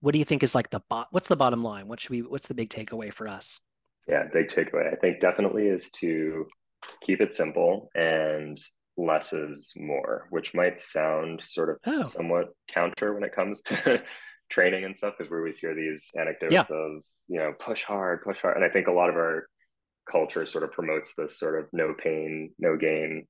what 0.00 0.12
do 0.12 0.18
you 0.18 0.24
think 0.24 0.42
is 0.42 0.54
like 0.54 0.70
the 0.70 0.80
bot 0.88 1.08
what's 1.10 1.28
the 1.28 1.36
bottom 1.36 1.62
line? 1.62 1.86
What 1.86 2.00
should 2.00 2.10
we 2.10 2.22
what's 2.22 2.48
the 2.48 2.54
big 2.54 2.70
takeaway 2.70 3.12
for 3.12 3.28
us? 3.28 3.60
Yeah 4.08 4.24
big 4.32 4.48
takeaway. 4.48 4.92
I 4.92 4.96
think 4.96 5.20
definitely 5.20 5.66
is 5.66 5.90
to 6.00 6.46
keep 7.06 7.20
it 7.20 7.32
simple 7.32 7.90
and 7.94 8.60
less 8.96 9.32
is 9.32 9.72
more, 9.76 10.26
which 10.30 10.54
might 10.54 10.80
sound 10.80 11.40
sort 11.44 11.70
of 11.70 11.76
oh. 11.86 12.02
somewhat 12.04 12.48
counter 12.68 13.14
when 13.14 13.24
it 13.24 13.34
comes 13.34 13.62
to 13.62 14.02
training 14.50 14.84
and 14.84 14.96
stuff, 14.96 15.14
because 15.16 15.30
we 15.30 15.38
always 15.38 15.58
hear 15.58 15.74
these 15.74 16.08
anecdotes 16.18 16.70
yeah. 16.70 16.76
of, 16.76 17.02
you 17.28 17.38
know, 17.38 17.52
push 17.58 17.82
hard, 17.84 18.22
push 18.22 18.38
hard. 18.40 18.56
And 18.56 18.64
I 18.64 18.68
think 18.68 18.86
a 18.86 18.92
lot 18.92 19.08
of 19.08 19.16
our 19.16 19.46
culture 20.10 20.44
sort 20.46 20.64
of 20.64 20.72
promotes 20.72 21.14
this 21.14 21.38
sort 21.38 21.58
of 21.58 21.68
no 21.72 21.94
pain, 21.94 22.52
no 22.58 22.76
gain 22.76 23.26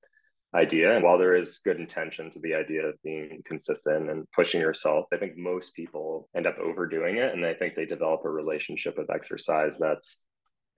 idea. 0.55 0.95
And 0.95 1.05
while 1.05 1.19
there 1.19 1.37
is 1.37 1.61
good 1.65 1.79
intention 1.79 2.31
to 2.31 2.41
the 2.41 2.55
idea 2.55 2.87
of 2.87 2.95
being 3.05 3.43
consistent 3.45 4.11
and 4.11 4.27
pushing 4.35 4.61
yourself, 4.61 5.07
I 5.13 5.17
think 5.17 5.37
most 5.37 5.75
people 5.75 6.29
end 6.35 6.47
up 6.47 6.59
overdoing 6.59 7.17
it. 7.17 7.33
And 7.33 7.45
I 7.45 7.55
think 7.55 7.75
they 7.75 7.87
develop 7.87 8.23
a 8.25 8.31
relationship 8.31 8.99
with 8.99 9.11
exercise 9.11 9.79
that's, 9.79 10.25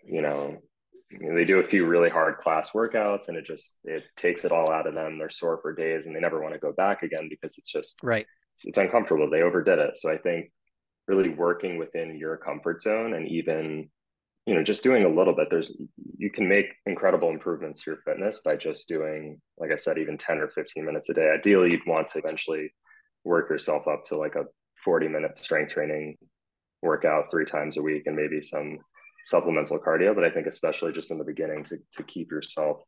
you 0.04 0.20
know, 0.20 0.58
you 1.20 1.28
know, 1.28 1.34
they 1.34 1.44
do 1.44 1.58
a 1.58 1.66
few 1.66 1.86
really 1.86 2.10
hard 2.10 2.38
class 2.38 2.70
workouts 2.70 3.28
and 3.28 3.36
it 3.36 3.46
just 3.46 3.74
it 3.84 4.04
takes 4.16 4.44
it 4.44 4.52
all 4.52 4.70
out 4.70 4.86
of 4.86 4.94
them. 4.94 5.18
They're 5.18 5.30
sore 5.30 5.58
for 5.60 5.74
days 5.74 6.06
and 6.06 6.14
they 6.14 6.20
never 6.20 6.40
want 6.40 6.54
to 6.54 6.60
go 6.60 6.72
back 6.72 7.02
again 7.02 7.28
because 7.28 7.58
it's 7.58 7.70
just 7.70 7.98
right. 8.02 8.26
it's, 8.54 8.66
it's 8.66 8.78
uncomfortable. 8.78 9.28
They 9.30 9.42
overdid 9.42 9.78
it. 9.78 9.96
So 9.96 10.10
i 10.10 10.18
think 10.18 10.50
really 11.08 11.30
working 11.30 11.78
within 11.78 12.16
your 12.16 12.36
comfort 12.36 12.80
zone 12.80 13.14
and 13.14 13.28
even 13.28 13.88
you 14.46 14.54
know 14.54 14.62
just 14.62 14.84
doing 14.84 15.04
a 15.04 15.08
little 15.08 15.34
bit 15.34 15.48
there's 15.50 15.76
you 16.16 16.30
can 16.30 16.48
make 16.48 16.66
incredible 16.86 17.28
improvements 17.30 17.82
to 17.82 17.90
your 17.90 18.00
fitness 18.04 18.40
by 18.44 18.56
just 18.56 18.88
doing 18.88 19.40
like 19.58 19.72
i 19.72 19.76
said 19.76 19.98
even 19.98 20.16
10 20.16 20.38
or 20.38 20.48
15 20.48 20.84
minutes 20.84 21.08
a 21.08 21.14
day. 21.14 21.28
Ideally 21.28 21.72
you'd 21.72 21.86
want 21.86 22.08
to 22.08 22.18
eventually 22.18 22.72
work 23.24 23.50
yourself 23.50 23.86
up 23.88 24.04
to 24.06 24.16
like 24.16 24.34
a 24.34 24.44
40 24.84 25.08
minute 25.08 25.36
strength 25.38 25.72
training 25.72 26.16
workout 26.82 27.26
three 27.30 27.46
times 27.46 27.76
a 27.76 27.82
week 27.82 28.04
and 28.06 28.16
maybe 28.16 28.42
some 28.42 28.78
supplemental 29.24 29.78
cardio, 29.78 30.14
but 30.14 30.24
I 30.24 30.30
think 30.30 30.46
especially 30.46 30.92
just 30.92 31.10
in 31.10 31.18
the 31.18 31.24
beginning 31.24 31.64
to, 31.64 31.78
to 31.92 32.02
keep 32.02 32.30
yourself 32.30 32.82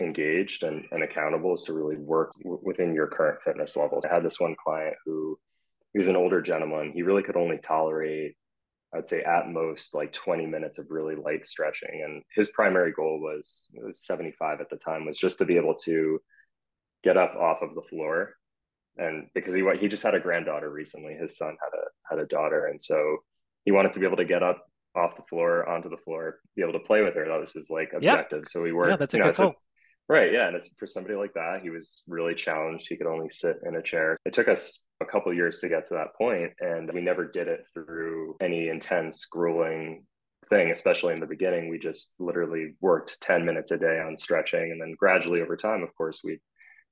engaged 0.00 0.62
and, 0.62 0.84
and 0.90 1.02
accountable 1.02 1.54
is 1.54 1.62
to 1.62 1.72
really 1.72 1.96
work 1.96 2.32
w- 2.42 2.60
within 2.62 2.94
your 2.94 3.06
current 3.06 3.38
fitness 3.44 3.76
levels. 3.76 4.04
I 4.04 4.14
had 4.14 4.24
this 4.24 4.40
one 4.40 4.54
client 4.62 4.96
who 5.04 5.38
he 5.92 5.98
was 5.98 6.08
an 6.08 6.16
older 6.16 6.42
gentleman. 6.42 6.92
He 6.94 7.02
really 7.02 7.22
could 7.22 7.36
only 7.36 7.58
tolerate, 7.58 8.36
I'd 8.94 9.08
say 9.08 9.22
at 9.22 9.48
most 9.48 9.94
like 9.94 10.12
20 10.12 10.46
minutes 10.46 10.78
of 10.78 10.86
really 10.90 11.16
light 11.16 11.46
stretching. 11.46 12.02
And 12.04 12.22
his 12.34 12.50
primary 12.50 12.92
goal 12.92 13.20
was, 13.20 13.66
was 13.72 14.04
75 14.04 14.60
at 14.60 14.68
the 14.68 14.76
time 14.76 15.06
was 15.06 15.18
just 15.18 15.38
to 15.38 15.44
be 15.44 15.56
able 15.56 15.74
to 15.84 16.20
get 17.02 17.16
up 17.16 17.34
off 17.34 17.62
of 17.62 17.74
the 17.74 17.82
floor. 17.88 18.34
And 18.98 19.28
because 19.34 19.54
he 19.54 19.62
he 19.78 19.88
just 19.88 20.02
had 20.02 20.14
a 20.14 20.20
granddaughter 20.20 20.70
recently, 20.70 21.14
his 21.14 21.36
son 21.36 21.56
had 21.62 21.78
a 21.78 21.84
had 22.08 22.24
a 22.24 22.28
daughter, 22.28 22.66
and 22.66 22.80
so 22.80 23.18
he 23.66 23.70
wanted 23.70 23.92
to 23.92 24.00
be 24.00 24.06
able 24.06 24.16
to 24.16 24.24
get 24.24 24.42
up 24.42 24.64
off 24.96 25.16
the 25.16 25.22
floor 25.28 25.68
onto 25.68 25.88
the 25.88 25.96
floor, 25.98 26.40
be 26.54 26.62
able 26.62 26.72
to 26.72 26.80
play 26.80 27.02
with 27.02 27.14
her. 27.14 27.26
That 27.28 27.40
was 27.40 27.52
his 27.52 27.70
like 27.70 27.92
objective. 27.94 28.40
Yeah. 28.40 28.48
So 28.48 28.62
we 28.62 28.72
worked. 28.72 28.90
Yeah, 28.90 28.96
that's 28.96 29.14
a 29.14 29.16
you 29.16 29.22
know, 29.22 29.28
good 29.28 29.36
so 29.36 29.52
Right. 30.08 30.32
Yeah. 30.32 30.46
And 30.46 30.54
it's 30.54 30.70
for 30.78 30.86
somebody 30.86 31.16
like 31.16 31.34
that, 31.34 31.62
he 31.62 31.70
was 31.70 32.04
really 32.06 32.34
challenged. 32.34 32.86
He 32.88 32.96
could 32.96 33.08
only 33.08 33.28
sit 33.28 33.58
in 33.66 33.74
a 33.74 33.82
chair. 33.82 34.16
It 34.24 34.32
took 34.32 34.46
us 34.46 34.84
a 35.00 35.04
couple 35.04 35.34
years 35.34 35.58
to 35.60 35.68
get 35.68 35.86
to 35.88 35.94
that 35.94 36.14
point, 36.16 36.52
and 36.60 36.90
we 36.92 37.00
never 37.00 37.26
did 37.26 37.48
it 37.48 37.64
through 37.74 38.36
any 38.40 38.68
intense, 38.68 39.26
grueling 39.26 40.04
thing, 40.48 40.70
especially 40.70 41.12
in 41.12 41.20
the 41.20 41.26
beginning. 41.26 41.68
We 41.68 41.78
just 41.78 42.14
literally 42.20 42.74
worked 42.80 43.20
10 43.20 43.44
minutes 43.44 43.72
a 43.72 43.78
day 43.78 43.98
on 43.98 44.16
stretching. 44.16 44.70
And 44.70 44.80
then 44.80 44.94
gradually 44.96 45.42
over 45.42 45.56
time, 45.56 45.82
of 45.82 45.94
course, 45.96 46.20
we 46.22 46.38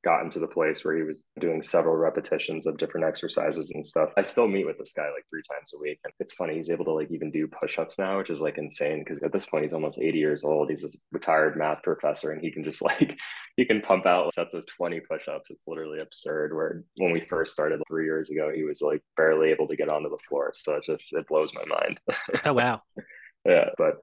gotten 0.05 0.31
to 0.31 0.39
the 0.39 0.47
place 0.47 0.85
where 0.85 0.97
he 0.97 1.03
was 1.03 1.27
doing 1.41 1.63
several 1.63 1.97
repetitions 1.97 2.67
of 2.67 2.77
different 2.77 3.07
exercises 3.07 3.73
and 3.75 3.85
stuff. 3.85 4.11
I 4.17 4.23
still 4.23 4.47
meet 4.47 4.67
with 4.67 4.79
this 4.79 4.93
guy 4.95 5.05
like 5.05 5.25
three 5.31 5.43
times 5.51 5.73
a 5.75 5.81
week. 5.81 5.99
And 6.05 6.13
it's 6.21 6.35
funny, 6.35 6.55
he's 6.55 6.71
able 6.71 6.85
to 6.85 6.93
like 6.93 7.11
even 7.11 7.31
do 7.31 7.49
push-ups 7.49 7.99
now, 7.99 8.19
which 8.19 8.31
is 8.31 8.41
like 8.41 8.59
insane 8.59 9.01
because 9.01 9.23
at 9.23 9.33
this 9.33 9.47
point 9.47 9.65
he's 9.65 9.73
almost 9.73 10.01
80 10.01 10.19
years 10.19 10.45
old. 10.45 10.71
He's 10.71 10.85
a 10.85 10.89
retired 11.11 11.57
math 11.57 11.83
professor 11.83 12.31
and 12.31 12.43
he 12.43 12.53
can 12.53 12.63
just 12.63 12.83
like 12.83 13.17
he 13.57 13.65
can 13.65 13.81
pump 13.81 14.05
out 14.07 14.33
sets 14.35 14.55
of 14.55 14.67
20 14.67 15.01
push-ups. 15.01 15.51
It's 15.51 15.67
literally 15.67 16.01
absurd. 16.01 16.55
Where 16.55 16.85
when 16.97 17.13
we 17.13 17.27
first 17.29 17.53
started 17.53 17.81
three 17.89 18.05
years 18.05 18.31
ago, 18.31 18.53
he 18.55 18.65
was 18.65 18.83
like 18.83 19.03
barely 19.17 19.51
able 19.51 19.69
to 19.69 19.77
get 19.77 19.89
onto 19.89 20.11
the 20.11 20.19
floor. 20.29 20.53
So 20.55 20.75
it 20.75 20.85
just 20.85 21.13
it 21.13 21.27
blows 21.27 21.53
my 21.55 21.65
mind. 21.65 22.01
oh 22.45 22.53
wow. 22.53 22.83
yeah. 23.47 23.71
But 23.79 23.97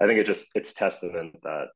I 0.00 0.06
think 0.06 0.20
it 0.20 0.26
just 0.26 0.50
it's 0.54 0.74
testament 0.74 1.36
that 1.42 1.68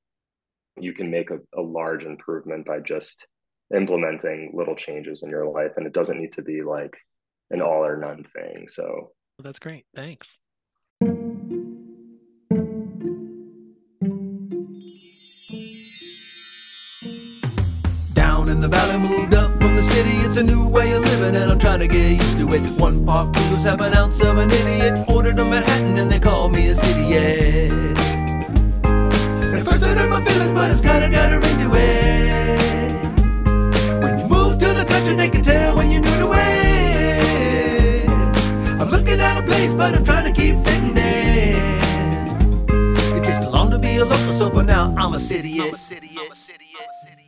you 0.78 0.92
can 0.92 1.10
make 1.10 1.30
a, 1.30 1.38
a 1.54 1.60
large 1.62 2.04
improvement 2.04 2.66
by 2.66 2.80
just 2.80 3.26
implementing 3.74 4.50
little 4.54 4.76
changes 4.76 5.22
in 5.22 5.30
your 5.30 5.46
life 5.46 5.72
and 5.76 5.86
it 5.86 5.92
doesn't 5.92 6.20
need 6.20 6.32
to 6.32 6.42
be 6.42 6.62
like 6.62 6.96
an 7.50 7.60
all 7.60 7.84
or 7.84 7.96
none 7.96 8.24
thing 8.34 8.66
so. 8.68 8.84
Well, 9.38 9.44
that's 9.44 9.58
great. 9.58 9.86
Thanks. 9.94 10.40
Down 18.14 18.48
in 18.50 18.60
the 18.60 18.68
valley 18.68 18.98
moved 18.98 19.34
up 19.34 19.50
from 19.60 19.74
the 19.76 19.82
city 19.82 20.10
it's 20.26 20.36
a 20.36 20.42
new 20.44 20.68
way 20.68 20.92
of 20.92 21.02
living 21.02 21.36
and 21.40 21.50
i'm 21.50 21.58
trying 21.58 21.80
to 21.80 21.88
get 21.88 22.10
used 22.10 22.38
to 22.38 22.46
it. 22.48 22.80
One 22.80 23.04
park 23.06 23.34
noodles 23.34 23.64
have 23.64 23.80
an 23.80 23.94
ounce 23.94 24.20
of 24.24 24.36
an 24.38 24.50
idiot 24.50 24.98
ordered 25.08 25.38
a 25.38 25.44
manhattan 25.44 25.98
and 25.98 26.10
they 26.10 26.20
call 26.20 26.48
me 26.50 26.68
a 26.68 26.74
city 26.74 27.02
yeah. 27.02 27.68
At 29.54 29.64
first 29.64 29.82
i 29.82 29.94
hurt 29.94 30.10
my 30.10 30.24
feelings 30.24 30.52
but 30.52 30.70
it's 30.70 30.80
kinda 30.80 31.08
got 31.10 31.31
but 39.82 39.96
I'm 39.96 40.04
trying 40.04 40.32
to 40.32 40.40
keep 40.40 40.54
fitting 40.64 40.96
in. 40.96 41.56
It 43.16 43.24
takes 43.24 43.52
long 43.52 43.68
to 43.72 43.78
be 43.80 43.96
a 43.96 44.04
local, 44.04 44.32
so 44.32 44.48
for 44.48 44.62
now. 44.62 44.94
I'm 44.96 45.12
a 45.14 45.18
city. 45.18 45.60
I'm 45.60 45.74
a 45.74 45.76
city. 45.76 46.10
I'm 46.20 46.30
a 46.30 46.36
city. 46.36 47.21